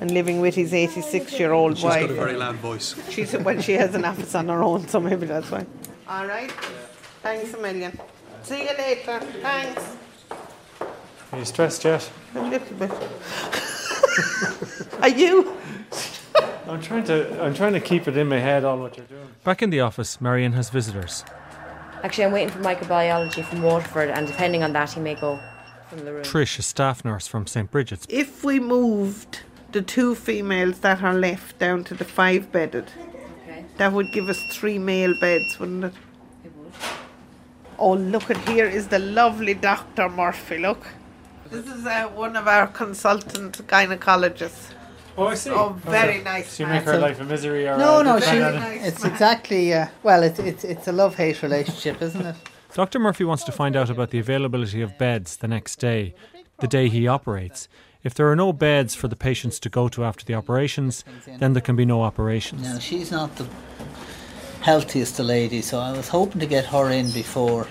and 0.00 0.10
living 0.10 0.40
with 0.40 0.54
his 0.54 0.72
86 0.74 1.38
year 1.38 1.52
old 1.52 1.80
wife. 1.82 2.00
She's 2.00 2.08
got 2.08 2.10
a 2.10 2.14
very 2.14 2.36
loud 2.36 2.56
voice. 2.56 2.94
She's, 3.10 3.36
well, 3.36 3.60
she 3.60 3.72
has 3.72 3.94
an 3.94 4.04
office 4.04 4.34
on 4.34 4.48
her 4.48 4.62
own, 4.62 4.86
so 4.88 5.00
maybe 5.00 5.26
that's 5.26 5.50
why. 5.50 5.66
All 6.08 6.26
right. 6.26 6.50
Thanks 7.22 7.54
a 7.54 7.58
million. 7.58 7.98
See 8.42 8.62
you 8.62 8.70
later. 8.76 9.20
Thanks. 9.20 9.96
Are 11.32 11.38
you 11.38 11.44
stressed 11.44 11.84
yet? 11.84 12.10
A 12.34 12.42
little 12.42 12.76
bit. 12.76 12.90
Are 15.00 15.08
you? 15.08 15.56
I'm 16.68 16.80
trying 16.80 17.04
to 17.04 17.42
I'm 17.42 17.54
trying 17.54 17.72
to 17.72 17.80
keep 17.80 18.06
it 18.06 18.16
in 18.16 18.28
my 18.28 18.38
head 18.38 18.64
on 18.64 18.80
what 18.80 18.96
you're 18.96 19.06
doing. 19.06 19.28
Back 19.44 19.62
in 19.62 19.70
the 19.70 19.80
office, 19.80 20.20
Marion 20.20 20.52
has 20.52 20.70
visitors. 20.70 21.24
Actually, 22.02 22.24
I'm 22.24 22.32
waiting 22.32 22.50
for 22.50 22.58
microbiology 22.60 23.44
from 23.44 23.62
Waterford, 23.62 24.10
and 24.10 24.26
depending 24.26 24.62
on 24.62 24.72
that, 24.72 24.90
he 24.92 25.00
may 25.00 25.14
go 25.14 25.40
from 25.88 26.04
the 26.04 26.12
room. 26.12 26.22
Trish, 26.24 26.58
a 26.58 26.62
staff 26.62 27.04
nurse 27.04 27.26
from 27.26 27.46
St 27.46 27.70
Bridget's. 27.70 28.06
If 28.08 28.44
we 28.44 28.58
moved 28.60 29.40
the 29.70 29.82
two 29.82 30.14
females 30.14 30.80
that 30.80 31.02
are 31.02 31.14
left 31.14 31.58
down 31.58 31.84
to 31.84 31.94
the 31.94 32.04
five 32.04 32.50
bedded, 32.52 32.90
Okay. 33.44 33.64
that 33.78 33.92
would 33.92 34.12
give 34.12 34.28
us 34.28 34.42
three 34.50 34.78
male 34.78 35.14
beds, 35.20 35.58
wouldn't 35.58 35.84
it? 35.84 35.94
It 36.44 36.52
would. 36.56 36.72
Oh, 37.78 37.92
look 37.94 38.30
at 38.30 38.36
here 38.48 38.66
is 38.66 38.88
the 38.88 38.98
lovely 38.98 39.54
Dr. 39.54 40.08
Murphy. 40.08 40.58
Look. 40.58 40.86
This 41.52 41.66
is 41.66 41.84
uh, 41.84 42.08
one 42.14 42.34
of 42.34 42.48
our 42.48 42.66
consultant 42.66 43.58
gynecologists. 43.66 44.72
Oh, 45.18 45.26
I 45.26 45.34
see. 45.34 45.50
Oh, 45.50 45.76
very 45.84 46.22
nice. 46.22 46.52
So 46.52 46.62
you 46.62 46.66
man. 46.66 46.76
make 46.76 46.84
her 46.86 46.98
life 46.98 47.20
a 47.20 47.24
misery 47.24 47.68
or 47.68 47.76
No, 47.76 47.98
uh, 47.98 48.02
no, 48.02 48.20
she. 48.20 48.38
Nice 48.38 48.86
it's 48.86 49.02
man. 49.02 49.12
exactly, 49.12 49.74
uh, 49.74 49.88
well, 50.02 50.22
it's, 50.22 50.38
it's, 50.38 50.64
it's 50.64 50.88
a 50.88 50.92
love 50.92 51.16
hate 51.16 51.42
relationship, 51.42 52.00
isn't 52.00 52.24
it? 52.24 52.36
Dr. 52.72 52.98
Murphy 52.98 53.24
wants 53.24 53.44
to 53.44 53.52
find 53.52 53.76
out 53.76 53.90
about 53.90 54.10
the 54.10 54.18
availability 54.18 54.80
of 54.80 54.96
beds 54.96 55.36
the 55.36 55.46
next 55.48 55.76
day, 55.76 56.14
the 56.60 56.66
day 56.66 56.88
he 56.88 57.06
operates. 57.06 57.68
If 58.02 58.14
there 58.14 58.30
are 58.30 58.36
no 58.36 58.54
beds 58.54 58.94
for 58.94 59.08
the 59.08 59.14
patients 59.16 59.60
to 59.60 59.68
go 59.68 59.88
to 59.90 60.04
after 60.04 60.24
the 60.24 60.34
operations, 60.34 61.04
then 61.38 61.52
there 61.52 61.60
can 61.60 61.76
be 61.76 61.84
no 61.84 62.02
operations. 62.02 62.62
Now, 62.62 62.78
she's 62.78 63.10
not 63.12 63.36
the 63.36 63.46
healthiest 64.62 65.20
of 65.20 65.26
ladies, 65.26 65.66
so 65.66 65.78
I 65.78 65.92
was 65.92 66.08
hoping 66.08 66.40
to 66.40 66.46
get 66.46 66.64
her 66.66 66.90
in 66.90 67.10
before, 67.10 67.66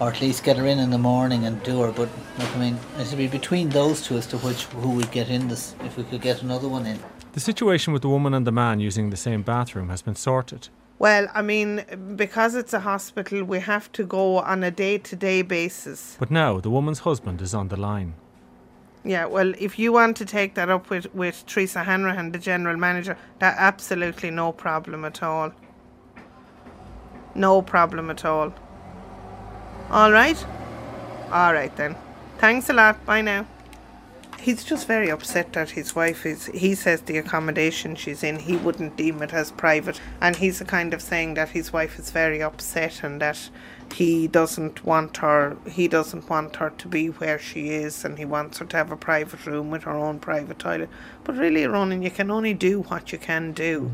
or 0.00 0.08
at 0.08 0.20
least 0.20 0.42
get 0.42 0.56
her 0.56 0.66
in 0.66 0.78
in 0.78 0.90
the 0.90 0.98
morning 0.98 1.44
and 1.44 1.62
do 1.62 1.82
her. 1.82 1.92
But 1.92 2.08
look, 2.38 2.56
I 2.56 2.58
mean, 2.58 2.78
it'll 2.98 3.18
be 3.18 3.26
between 3.26 3.68
those 3.68 4.02
two 4.02 4.16
as 4.16 4.26
to 4.28 4.38
which 4.38 4.64
who 4.64 4.90
would 4.92 5.10
get 5.10 5.28
in 5.28 5.48
this. 5.48 5.74
If 5.84 5.96
we 5.96 6.04
could 6.04 6.22
get 6.22 6.42
another 6.42 6.68
one 6.68 6.86
in. 6.86 6.98
The 7.32 7.40
situation 7.40 7.92
with 7.92 8.02
the 8.02 8.08
woman 8.08 8.34
and 8.34 8.46
the 8.46 8.52
man 8.52 8.80
using 8.80 9.10
the 9.10 9.16
same 9.16 9.42
bathroom 9.42 9.88
has 9.90 10.02
been 10.02 10.16
sorted. 10.16 10.68
Well, 10.98 11.28
I 11.32 11.42
mean, 11.42 11.84
because 12.16 12.54
it's 12.54 12.72
a 12.72 12.80
hospital, 12.80 13.44
we 13.44 13.60
have 13.60 13.90
to 13.92 14.04
go 14.04 14.38
on 14.38 14.64
a 14.64 14.70
day 14.70 14.98
to 14.98 15.16
day 15.16 15.42
basis. 15.42 16.16
But 16.18 16.30
now 16.30 16.60
the 16.60 16.70
woman's 16.70 17.00
husband 17.00 17.40
is 17.40 17.54
on 17.54 17.68
the 17.68 17.76
line. 17.76 18.14
Yeah, 19.02 19.24
well, 19.24 19.54
if 19.58 19.78
you 19.78 19.92
want 19.92 20.18
to 20.18 20.26
take 20.26 20.54
that 20.56 20.68
up 20.68 20.90
with, 20.90 21.14
with 21.14 21.46
Teresa 21.46 21.84
Hanrahan, 21.84 22.32
the 22.32 22.38
general 22.38 22.76
manager, 22.76 23.16
that 23.38 23.54
absolutely 23.58 24.30
no 24.30 24.52
problem 24.52 25.06
at 25.06 25.22
all. 25.22 25.52
No 27.34 27.62
problem 27.62 28.10
at 28.10 28.26
all. 28.26 28.52
All 29.90 30.12
right? 30.12 30.46
All 31.32 31.52
right 31.52 31.74
then. 31.76 31.96
Thanks 32.38 32.70
a 32.70 32.72
lot. 32.72 33.04
Bye 33.04 33.22
now. 33.22 33.46
He's 34.38 34.64
just 34.64 34.86
very 34.86 35.10
upset 35.10 35.52
that 35.52 35.70
his 35.70 35.94
wife 35.94 36.24
is. 36.24 36.46
He 36.46 36.74
says 36.74 37.02
the 37.02 37.18
accommodation 37.18 37.94
she's 37.94 38.22
in, 38.22 38.38
he 38.38 38.56
wouldn't 38.56 38.96
deem 38.96 39.20
it 39.20 39.34
as 39.34 39.50
private. 39.50 40.00
And 40.20 40.36
he's 40.36 40.60
kind 40.62 40.94
of 40.94 41.02
saying 41.02 41.34
that 41.34 41.50
his 41.50 41.72
wife 41.72 41.98
is 41.98 42.10
very 42.10 42.40
upset 42.40 43.02
and 43.02 43.20
that 43.20 43.50
he 43.92 44.28
doesn't 44.28 44.84
want 44.84 45.16
her 45.18 45.56
he 45.66 45.88
doesn't 45.88 46.28
want 46.28 46.56
her 46.56 46.70
to 46.70 46.88
be 46.88 47.08
where 47.08 47.38
she 47.38 47.70
is 47.70 48.04
and 48.04 48.18
he 48.18 48.24
wants 48.24 48.58
her 48.58 48.64
to 48.64 48.76
have 48.76 48.92
a 48.92 48.96
private 48.96 49.44
room 49.46 49.70
with 49.70 49.82
her 49.82 49.96
own 49.96 50.18
private 50.18 50.58
toilet 50.58 50.88
but 51.24 51.36
really 51.36 51.66
Ronan 51.66 52.02
you 52.02 52.10
can 52.10 52.30
only 52.30 52.54
do 52.54 52.82
what 52.82 53.12
you 53.12 53.18
can 53.18 53.52
do 53.52 53.90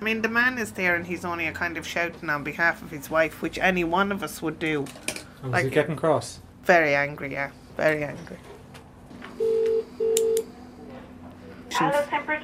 I 0.00 0.04
mean 0.04 0.22
the 0.22 0.28
man 0.28 0.58
is 0.58 0.72
there 0.72 0.94
and 0.94 1.06
he's 1.06 1.24
only 1.24 1.46
a 1.46 1.52
kind 1.52 1.76
of 1.76 1.86
shouting 1.86 2.30
on 2.30 2.44
behalf 2.44 2.82
of 2.82 2.90
his 2.90 3.10
wife 3.10 3.42
which 3.42 3.58
any 3.58 3.84
one 3.84 4.10
of 4.10 4.22
us 4.22 4.40
would 4.40 4.58
do 4.58 4.86
And 5.46 5.54
was 5.54 5.62
he 5.62 5.70
getting 5.70 5.94
cross? 5.96 6.40
very 6.64 6.96
angry 6.96 7.32
yeah. 7.32 7.50
Very 7.76 8.02
angry. 8.02 8.38
Hello, 11.70 12.04
Temperature 12.08 12.42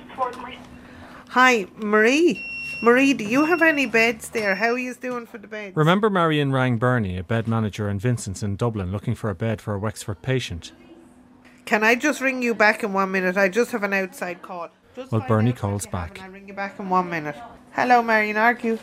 hi 1.31 1.67
Marie. 1.77 2.41
Marie 2.83 3.13
do 3.15 3.25
you 3.25 3.47
have 3.47 3.61
any 3.63 3.87
beds 3.87 4.29
there? 4.29 4.55
How 4.55 4.71
are 4.73 4.79
you 4.79 4.95
doing 4.95 5.27
for 5.27 5.39
the 5.39 5.49
beds? 5.49 5.77
Remember 5.77 6.09
Marion 6.11 6.53
rang 6.53 6.77
Bernie, 6.77 7.19
a 7.19 7.25
bed 7.25 7.49
manager 7.49 7.89
in 7.89 7.99
Vincent's 7.99 8.43
in 8.45 8.55
Dublin, 8.57 8.93
looking 8.93 9.17
for 9.17 9.31
a 9.31 9.35
bed 9.35 9.61
for 9.61 9.75
a 9.75 9.79
Wexford 9.81 10.23
patient. 10.23 10.71
can 11.65 11.83
I 11.83 11.97
just 11.97 12.21
ring 12.21 12.41
you 12.43 12.55
back 12.55 12.85
in 12.85 12.93
one 12.93 13.11
minute? 13.11 13.37
I 13.37 13.49
just 13.49 13.73
have 13.73 13.83
an 13.83 13.95
outside 13.95 14.43
call. 14.43 14.69
Just 14.95 15.11
Well, 15.11 15.23
find 15.23 15.29
Bernie 15.29 15.53
calls 15.53 15.87
back. 15.87 16.19
and 16.19 16.27
I'll 16.27 16.31
ring 16.33 16.47
you 16.47 16.55
back 16.55 16.79
in 16.79 16.89
one 16.89 17.11
minute. 17.11 17.37
Hello 17.73 18.01
Marion 18.03 18.37
argue 18.37 18.79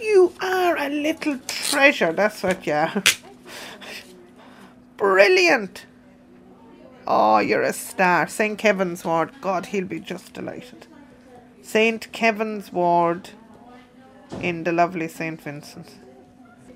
You 0.00 0.32
are 0.40 0.76
a 0.78 0.88
little 0.88 1.38
treasure, 1.70 2.12
that's 2.12 2.42
what 2.42 2.66
are. 2.68 3.02
Brilliant. 4.96 5.86
Oh, 7.06 7.38
you're 7.38 7.62
a 7.62 7.72
star. 7.72 8.28
St. 8.28 8.58
Kevin's 8.58 9.04
Ward. 9.04 9.32
God, 9.40 9.66
he'll 9.66 9.86
be 9.86 10.00
just 10.00 10.34
delighted. 10.34 10.86
St. 11.62 12.10
Kevin's 12.12 12.72
Ward 12.72 13.30
in 14.42 14.64
the 14.64 14.72
lovely 14.72 15.08
St. 15.08 15.40
Vincent. 15.40 15.98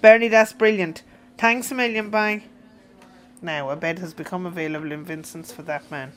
Bernie, 0.00 0.28
that's 0.28 0.52
brilliant. 0.52 1.02
Thanks 1.36 1.70
a 1.70 1.74
million, 1.74 2.10
bye. 2.10 2.44
Now, 3.40 3.70
a 3.70 3.76
bed 3.76 3.98
has 3.98 4.14
become 4.14 4.46
available 4.46 4.92
in 4.92 5.04
Vincent's 5.04 5.52
for 5.52 5.62
that 5.62 5.90
man. 5.90 6.12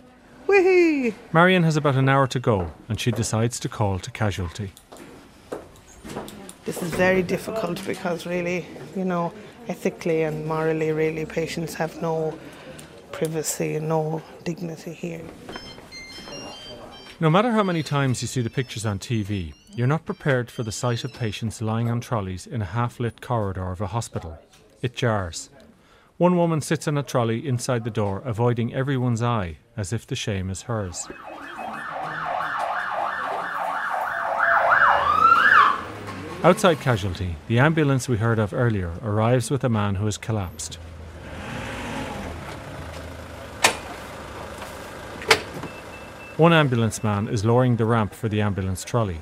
Woohoo! 0.48 1.14
Marion 1.34 1.64
has 1.64 1.76
about 1.76 1.96
an 1.96 2.08
hour 2.08 2.28
to 2.28 2.40
go, 2.40 2.72
and 2.88 3.00
she 3.00 3.12
decides 3.12 3.60
to 3.60 3.70
call 3.70 3.98
to 4.00 4.12
casualty. 4.12 4.74
This 6.65 6.82
is 6.82 6.89
very 6.95 7.21
difficult 7.21 7.80
because 7.86 8.25
really, 8.25 8.65
you 8.95 9.06
know, 9.06 9.32
ethically 9.67 10.23
and 10.23 10.47
morally, 10.47 10.91
really, 10.91 11.23
patients 11.23 11.75
have 11.75 12.01
no 12.01 12.38
privacy 13.12 13.75
and 13.75 13.88
no 13.88 14.23
dignity 14.43 14.93
here. 14.93 15.21
No 17.19 17.30
matter 17.30 17.51
how 17.51 17.62
many 17.62 17.84
times 17.84 18.23
you 18.23 18.28
see 18.28 18.41
the 18.41 18.49
pictures 18.49 18.84
on 18.84 18.97
TV, 18.97 19.54
you're 19.75 19.86
not 19.86 20.06
prepared 20.06 20.49
for 20.49 20.63
the 20.63 20.71
sight 20.71 21.04
of 21.04 21.13
patients 21.13 21.62
lying 21.62 21.89
on 21.89 22.01
trolleys 22.01 22.47
in 22.47 22.63
a 22.63 22.65
half 22.65 22.99
lit 22.99 23.21
corridor 23.21 23.71
of 23.71 23.80
a 23.80 23.88
hospital. 23.88 24.39
It 24.82 24.95
jars. 24.95 25.51
One 26.17 26.36
woman 26.36 26.62
sits 26.62 26.88
on 26.88 26.97
a 26.97 27.04
trolley 27.04 27.47
inside 27.47 27.84
the 27.84 27.91
door, 27.91 28.23
avoiding 28.25 28.73
everyone's 28.73 29.21
eye, 29.21 29.58
as 29.78 29.93
if 29.93 30.08
the 30.08 30.15
shame 30.15 30.49
is 30.49 30.63
hers. 30.63 31.08
Outside 36.46 36.80
casualty, 36.80 37.38
the 37.48 37.58
ambulance 37.58 38.08
we 38.08 38.18
heard 38.18 38.38
of 38.38 38.54
earlier 38.54 38.92
arrives 39.02 39.50
with 39.50 39.64
a 39.64 39.68
man 39.68 39.96
who 39.96 40.06
has 40.06 40.16
collapsed. 40.16 40.76
One 46.38 46.54
ambulance 46.54 47.04
man 47.04 47.28
is 47.28 47.44
lowering 47.44 47.78
the 47.78 47.86
ramp 47.86 48.14
for 48.14 48.30
the 48.30 48.42
ambulance 48.42 48.84
trolley. 48.84 49.22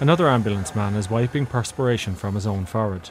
Another 0.00 0.28
ambulance 0.28 0.74
man 0.74 0.96
is 0.96 1.08
wiping 1.08 1.46
perspiration 1.46 2.16
from 2.16 2.34
his 2.34 2.44
own 2.44 2.66
forehead. 2.66 3.10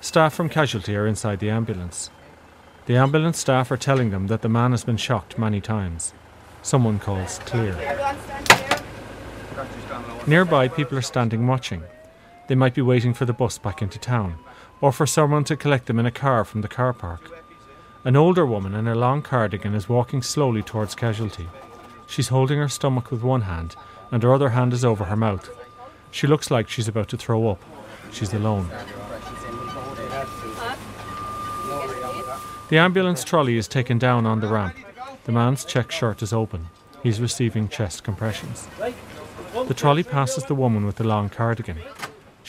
Staff 0.00 0.32
from 0.32 0.48
casualty 0.48 0.94
are 0.94 1.08
inside 1.08 1.40
the 1.40 1.50
ambulance. 1.50 2.10
The 2.86 2.96
ambulance 2.96 3.40
staff 3.40 3.72
are 3.72 3.76
telling 3.76 4.10
them 4.10 4.28
that 4.28 4.42
the 4.42 4.48
man 4.48 4.70
has 4.70 4.84
been 4.84 4.98
shocked 4.98 5.36
many 5.36 5.60
times. 5.60 6.14
Someone 6.62 7.00
calls 7.00 7.40
clear. 7.40 7.74
Nearby, 10.28 10.68
people 10.68 10.96
are 10.96 11.02
standing 11.02 11.48
watching. 11.48 11.82
They 12.50 12.56
might 12.56 12.74
be 12.74 12.82
waiting 12.82 13.14
for 13.14 13.26
the 13.26 13.32
bus 13.32 13.58
back 13.58 13.80
into 13.80 14.00
town, 14.00 14.34
or 14.80 14.90
for 14.90 15.06
someone 15.06 15.44
to 15.44 15.56
collect 15.56 15.86
them 15.86 16.00
in 16.00 16.06
a 16.06 16.10
car 16.10 16.44
from 16.44 16.62
the 16.62 16.66
car 16.66 16.92
park. 16.92 17.30
An 18.02 18.16
older 18.16 18.44
woman 18.44 18.74
in 18.74 18.88
a 18.88 18.94
long 18.96 19.22
cardigan 19.22 19.72
is 19.72 19.88
walking 19.88 20.20
slowly 20.20 20.60
towards 20.60 20.96
casualty. 20.96 21.46
She's 22.08 22.26
holding 22.26 22.58
her 22.58 22.68
stomach 22.68 23.12
with 23.12 23.22
one 23.22 23.42
hand, 23.42 23.76
and 24.10 24.24
her 24.24 24.34
other 24.34 24.48
hand 24.48 24.72
is 24.72 24.84
over 24.84 25.04
her 25.04 25.14
mouth. 25.14 25.48
She 26.10 26.26
looks 26.26 26.50
like 26.50 26.68
she's 26.68 26.88
about 26.88 27.08
to 27.10 27.16
throw 27.16 27.48
up. 27.50 27.62
She's 28.10 28.34
alone. 28.34 28.68
The 32.68 32.78
ambulance 32.78 33.22
trolley 33.22 33.58
is 33.58 33.68
taken 33.68 33.96
down 33.96 34.26
on 34.26 34.40
the 34.40 34.48
ramp. 34.48 34.74
The 35.22 35.30
man's 35.30 35.64
check 35.64 35.92
shirt 35.92 36.20
is 36.20 36.32
open. 36.32 36.66
He's 37.00 37.20
receiving 37.20 37.68
chest 37.68 38.02
compressions. 38.02 38.66
The 39.68 39.74
trolley 39.74 40.02
passes 40.02 40.46
the 40.46 40.56
woman 40.56 40.84
with 40.84 40.96
the 40.96 41.04
long 41.04 41.28
cardigan. 41.28 41.78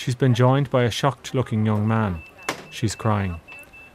She's 0.02 0.16
been 0.16 0.34
joined 0.34 0.72
by 0.72 0.86
a 0.86 0.90
shocked 0.90 1.36
looking 1.36 1.64
young 1.64 1.88
man. 1.88 2.24
She's 2.72 2.96
crying. 2.96 3.40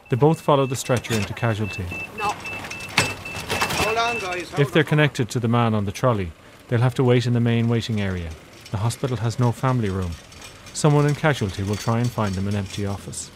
They 0.08 0.14
both 0.14 0.40
follow 0.40 0.64
the 0.64 0.76
stretcher 0.76 1.14
into 1.14 1.34
casualty. 1.34 1.82
Hold 2.20 3.98
on. 3.98 4.16
If 4.56 4.72
they're 4.72 4.84
connected 4.84 5.28
to 5.30 5.40
the 5.40 5.48
man 5.48 5.74
on 5.74 5.84
the 5.84 5.90
trolley, 5.90 6.30
they'll 6.68 6.80
have 6.80 6.94
to 6.94 7.02
wait 7.02 7.26
in 7.26 7.32
the 7.32 7.40
main 7.40 7.66
waiting 7.66 8.00
area. 8.00 8.30
The 8.70 8.76
hospital 8.76 9.16
has 9.16 9.40
no 9.40 9.50
family 9.50 9.90
room. 9.90 10.12
Someone 10.74 11.06
in 11.06 11.16
casualty 11.16 11.64
will 11.64 11.74
try 11.74 11.98
and 11.98 12.08
find 12.08 12.36
them 12.36 12.46
an 12.46 12.54
empty 12.54 12.86
office. 12.86 13.32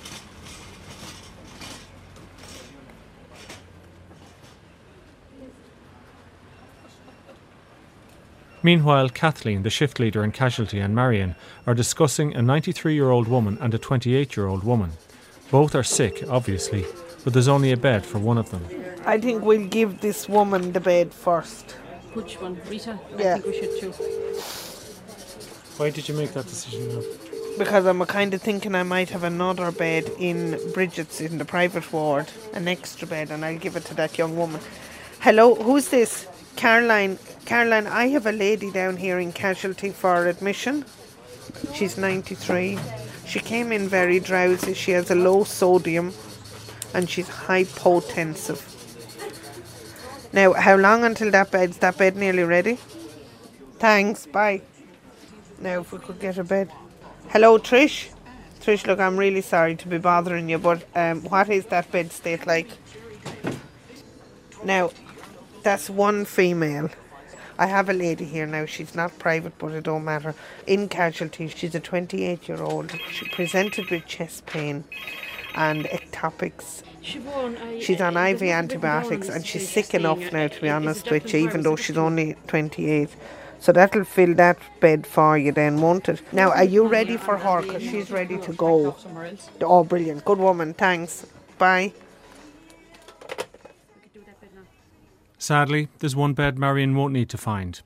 Meanwhile, 8.62 9.08
Kathleen, 9.10 9.62
the 9.62 9.70
shift 9.70 9.98
leader 9.98 10.22
in 10.22 10.32
casualty, 10.32 10.80
and 10.80 10.94
Marion 10.94 11.34
are 11.66 11.74
discussing 11.74 12.34
a 12.34 12.42
93 12.42 12.94
year 12.94 13.10
old 13.10 13.26
woman 13.26 13.56
and 13.60 13.72
a 13.72 13.78
28 13.78 14.36
year 14.36 14.46
old 14.46 14.64
woman. 14.64 14.92
Both 15.50 15.74
are 15.74 15.82
sick, 15.82 16.22
obviously, 16.28 16.84
but 17.24 17.32
there's 17.32 17.48
only 17.48 17.72
a 17.72 17.76
bed 17.76 18.04
for 18.04 18.18
one 18.18 18.36
of 18.36 18.50
them. 18.50 18.64
I 19.06 19.18
think 19.18 19.42
we'll 19.42 19.66
give 19.66 20.02
this 20.02 20.28
woman 20.28 20.72
the 20.72 20.80
bed 20.80 21.14
first. 21.14 21.72
Which 22.12 22.40
one? 22.40 22.60
Rita? 22.68 22.98
Yeah. 23.16 23.36
I 23.36 23.38
think 23.38 23.46
we 23.46 23.58
should 23.58 23.80
choose. 23.80 23.96
Why 25.78 25.88
did 25.88 26.08
you 26.08 26.14
make 26.14 26.32
that 26.34 26.44
decision 26.46 26.86
now? 26.88 27.02
Because 27.56 27.86
I'm 27.86 28.04
kind 28.04 28.34
of 28.34 28.42
thinking 28.42 28.74
I 28.74 28.82
might 28.82 29.08
have 29.10 29.24
another 29.24 29.72
bed 29.72 30.10
in 30.18 30.58
Bridget's 30.74 31.20
in 31.20 31.38
the 31.38 31.44
private 31.46 31.90
ward, 31.92 32.30
an 32.52 32.68
extra 32.68 33.08
bed, 33.08 33.30
and 33.30 33.42
I'll 33.42 33.58
give 33.58 33.76
it 33.76 33.86
to 33.86 33.94
that 33.94 34.18
young 34.18 34.36
woman. 34.36 34.60
Hello, 35.20 35.54
who's 35.54 35.88
this? 35.88 36.26
Caroline. 36.60 37.18
Caroline, 37.46 37.86
I 37.86 38.08
have 38.08 38.26
a 38.26 38.32
lady 38.32 38.70
down 38.70 38.98
here 38.98 39.18
in 39.18 39.32
casualty 39.32 39.92
for 39.92 40.26
admission. 40.26 40.84
She's 41.72 41.96
93. 41.96 42.78
She 43.24 43.40
came 43.40 43.72
in 43.72 43.88
very 43.88 44.20
drowsy. 44.20 44.74
She 44.74 44.90
has 44.90 45.10
a 45.10 45.14
low 45.14 45.44
sodium 45.44 46.12
and 46.92 47.08
she's 47.08 47.30
hypotensive. 47.30 48.60
Now, 50.34 50.52
how 50.52 50.76
long 50.76 51.02
until 51.02 51.30
that 51.30 51.50
bed's 51.50 51.78
that 51.78 51.96
bed 51.96 52.14
nearly 52.16 52.44
ready? 52.44 52.78
Thanks, 53.78 54.26
bye. 54.26 54.60
Now, 55.62 55.80
if 55.80 55.92
we 55.92 55.98
could 55.98 56.20
get 56.20 56.36
a 56.36 56.44
bed. 56.44 56.70
Hello, 57.30 57.58
Trish. 57.58 58.10
Trish, 58.60 58.86
look, 58.86 59.00
I'm 59.00 59.16
really 59.16 59.40
sorry 59.40 59.76
to 59.76 59.88
be 59.88 59.96
bothering 59.96 60.50
you, 60.50 60.58
but 60.58 60.86
um, 60.94 61.22
what 61.22 61.48
is 61.48 61.64
that 61.66 61.90
bed 61.90 62.12
state 62.12 62.46
like? 62.46 62.68
Now, 64.62 64.90
that's 65.62 65.90
one 65.90 66.24
female. 66.24 66.90
I 67.58 67.66
have 67.66 67.90
a 67.90 67.92
lady 67.92 68.24
here 68.24 68.46
now. 68.46 68.64
She's 68.64 68.94
not 68.94 69.18
private, 69.18 69.58
but 69.58 69.72
it 69.72 69.84
don't 69.84 70.04
matter. 70.04 70.34
In 70.66 70.88
casualty, 70.88 71.48
she's 71.48 71.74
a 71.74 71.80
28 71.80 72.48
year 72.48 72.62
old. 72.62 72.92
She 73.10 73.28
presented 73.28 73.90
with 73.90 74.06
chest 74.06 74.46
pain 74.46 74.84
and 75.54 75.84
ectopics. 75.86 76.82
She's 77.02 78.00
on 78.00 78.16
IV 78.16 78.42
antibiotics 78.42 79.28
and 79.28 79.46
she's 79.46 79.68
sick 79.68 79.94
enough 79.94 80.32
now, 80.32 80.48
to 80.48 80.60
be 80.60 80.68
honest 80.68 81.10
with 81.10 81.32
you, 81.32 81.40
even 81.40 81.62
though 81.62 81.76
she's 81.76 81.98
only 81.98 82.36
28. 82.46 83.10
So 83.58 83.72
that'll 83.72 84.04
fill 84.04 84.34
that 84.36 84.58
bed 84.80 85.06
for 85.06 85.36
you 85.36 85.52
then, 85.52 85.82
won't 85.82 86.08
it? 86.08 86.22
Now, 86.32 86.50
are 86.52 86.64
you 86.64 86.86
ready 86.86 87.18
for 87.18 87.36
her? 87.36 87.60
Because 87.60 87.82
she's 87.82 88.10
ready 88.10 88.38
to 88.38 88.52
go. 88.54 88.96
Oh, 89.60 89.84
brilliant. 89.84 90.24
Good 90.24 90.38
woman. 90.38 90.72
Thanks. 90.72 91.26
Bye. 91.58 91.92
Sadly, 95.40 95.88
there's 96.00 96.14
one 96.14 96.34
bed 96.34 96.58
Marion 96.58 96.94
won't 96.94 97.14
need 97.14 97.30
to 97.30 97.38
find. 97.38 97.80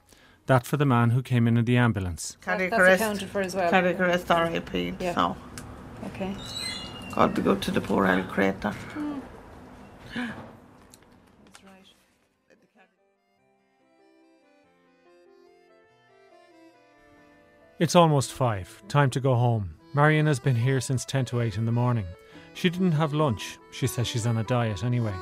That 0.46 0.66
for 0.66 0.76
the 0.76 0.84
man 0.84 1.10
who 1.10 1.22
came 1.22 1.46
in 1.46 1.56
in 1.56 1.64
the 1.64 1.76
ambulance. 1.76 2.36
Cardiac 2.40 2.70
that's 2.70 2.80
arrest. 2.82 3.00
accounted 3.02 3.30
for 3.30 3.40
as 3.42 3.54
well. 3.54 3.70
Cardiac 3.70 4.00
arrest 4.00 4.28
RAP. 4.28 4.74
Yeah. 5.00 5.14
So, 5.14 5.36
Okay. 6.06 6.34
God 7.12 7.32
be 7.34 7.42
good 7.42 7.62
to 7.62 7.70
the 7.70 7.80
poor 7.80 8.06
old 8.08 8.28
crater. 8.28 8.70
Hmm. 8.70 9.20
It's 17.78 17.94
almost 17.96 18.32
five. 18.32 18.82
Time 18.88 19.10
to 19.10 19.20
go 19.20 19.34
home. 19.34 19.74
Marion 19.94 20.26
has 20.26 20.38
been 20.40 20.56
here 20.56 20.80
since 20.80 21.04
10 21.04 21.24
to 21.26 21.40
8 21.40 21.56
in 21.58 21.66
the 21.66 21.72
morning. 21.72 22.06
She 22.54 22.70
didn't 22.70 22.92
have 22.92 23.12
lunch. 23.14 23.58
She 23.72 23.86
says 23.86 24.06
she's 24.06 24.26
on 24.26 24.38
a 24.38 24.44
diet 24.44 24.84
anyway. 24.84 25.14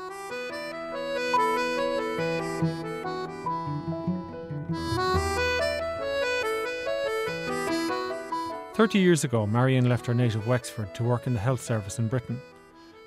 Thirty 8.75 8.99
years 8.99 9.23
ago, 9.23 9.47
Marion 9.47 9.87
left 9.87 10.07
her 10.07 10.15
native 10.15 10.47
Wexford 10.47 10.95
to 10.95 11.05
work 11.05 11.27
in 11.27 11.35
the 11.35 11.41
health 11.41 11.61
service 11.61 11.99
in 11.99 12.09
Britain. 12.09 12.41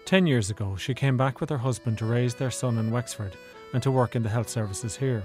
Ten 0.05 0.27
years 0.27 0.51
ago, 0.51 0.75
she 0.75 0.93
came 0.93 1.17
back 1.17 1.41
with 1.41 1.49
her 1.49 1.57
husband 1.57 1.97
to 1.97 2.05
raise 2.05 2.35
their 2.35 2.51
son 2.51 2.77
in 2.77 2.91
Wexford 2.91 3.35
and 3.73 3.81
to 3.81 3.89
work 3.89 4.15
in 4.15 4.21
the 4.21 4.29
health 4.29 4.47
services 4.47 4.95
here. 4.95 5.23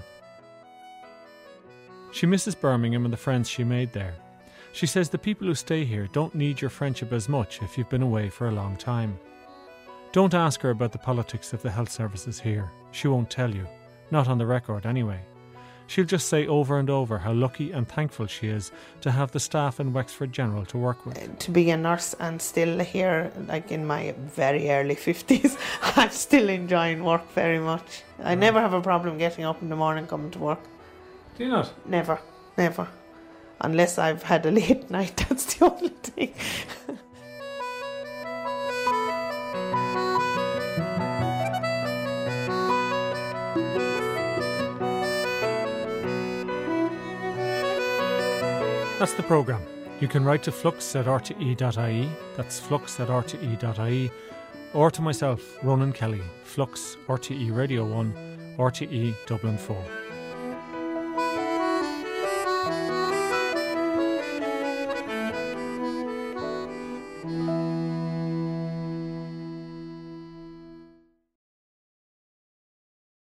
She 2.11 2.25
misses 2.25 2.55
Birmingham 2.55 3.05
and 3.05 3.13
the 3.13 3.17
friends 3.17 3.47
she 3.47 3.63
made 3.63 3.93
there. 3.93 4.15
She 4.73 4.87
says 4.87 5.09
the 5.09 5.17
people 5.19 5.45
who 5.45 5.53
stay 5.53 5.85
here 5.85 6.07
don't 6.07 6.33
need 6.33 6.59
your 6.59 6.71
friendship 6.71 7.13
as 7.13 7.29
much 7.29 7.61
if 7.61 7.77
you've 7.77 7.89
been 7.89 8.01
away 8.01 8.29
for 8.29 8.47
a 8.47 8.51
long 8.51 8.75
time. 8.77 9.19
Don't 10.11 10.33
ask 10.33 10.59
her 10.61 10.71
about 10.71 10.91
the 10.91 10.97
politics 10.97 11.53
of 11.53 11.61
the 11.61 11.69
health 11.69 11.91
services 11.91 12.39
here. 12.39 12.71
She 12.91 13.07
won't 13.07 13.29
tell 13.29 13.53
you. 13.53 13.67
Not 14.09 14.27
on 14.27 14.39
the 14.39 14.45
record, 14.47 14.87
anyway. 14.87 15.21
She'll 15.91 16.05
just 16.05 16.29
say 16.29 16.47
over 16.47 16.79
and 16.79 16.89
over 16.89 17.17
how 17.17 17.33
lucky 17.33 17.73
and 17.73 17.85
thankful 17.85 18.25
she 18.25 18.47
is 18.47 18.71
to 19.01 19.11
have 19.11 19.33
the 19.33 19.41
staff 19.41 19.77
in 19.77 19.91
Wexford 19.91 20.31
General 20.31 20.65
to 20.67 20.77
work 20.77 21.05
with. 21.05 21.37
To 21.39 21.51
be 21.51 21.69
a 21.69 21.75
nurse 21.75 22.13
and 22.17 22.41
still 22.41 22.79
here, 22.79 23.29
like 23.45 23.73
in 23.73 23.85
my 23.85 24.15
very 24.17 24.69
early 24.69 24.95
50s, 24.95 25.57
I'm 25.97 26.11
still 26.11 26.47
enjoying 26.47 27.03
work 27.03 27.29
very 27.33 27.59
much. 27.59 28.03
I 28.23 28.35
never 28.35 28.61
have 28.61 28.71
a 28.71 28.79
problem 28.79 29.17
getting 29.17 29.43
up 29.43 29.61
in 29.61 29.67
the 29.67 29.75
morning 29.75 30.07
coming 30.07 30.31
to 30.31 30.39
work. 30.39 30.61
Do 31.37 31.43
you 31.43 31.49
not? 31.49 31.73
Never, 31.85 32.21
never. 32.57 32.87
Unless 33.59 33.97
I've 33.97 34.23
had 34.23 34.45
a 34.45 34.51
late 34.61 34.89
night, 34.89 35.25
that's 35.27 35.55
the 35.55 35.65
only 35.65 35.89
thing. 35.89 36.33
That's 49.01 49.13
the 49.13 49.23
programme. 49.23 49.63
You 49.99 50.07
can 50.07 50.23
write 50.23 50.43
to 50.43 50.51
flux 50.51 50.95
at 50.95 51.07
rte.ie, 51.07 52.09
that's 52.37 52.59
flux 52.59 52.99
at 52.99 53.07
rte.ie, 53.07 54.11
or 54.75 54.91
to 54.91 55.01
myself, 55.01 55.41
Ronan 55.63 55.91
Kelly, 55.91 56.21
Flux, 56.43 56.97
RTE 57.07 57.51
Radio 57.51 57.83
1, 57.83 58.55
RTE 58.59 59.15
Dublin 59.25 59.57
4. 59.57 60.00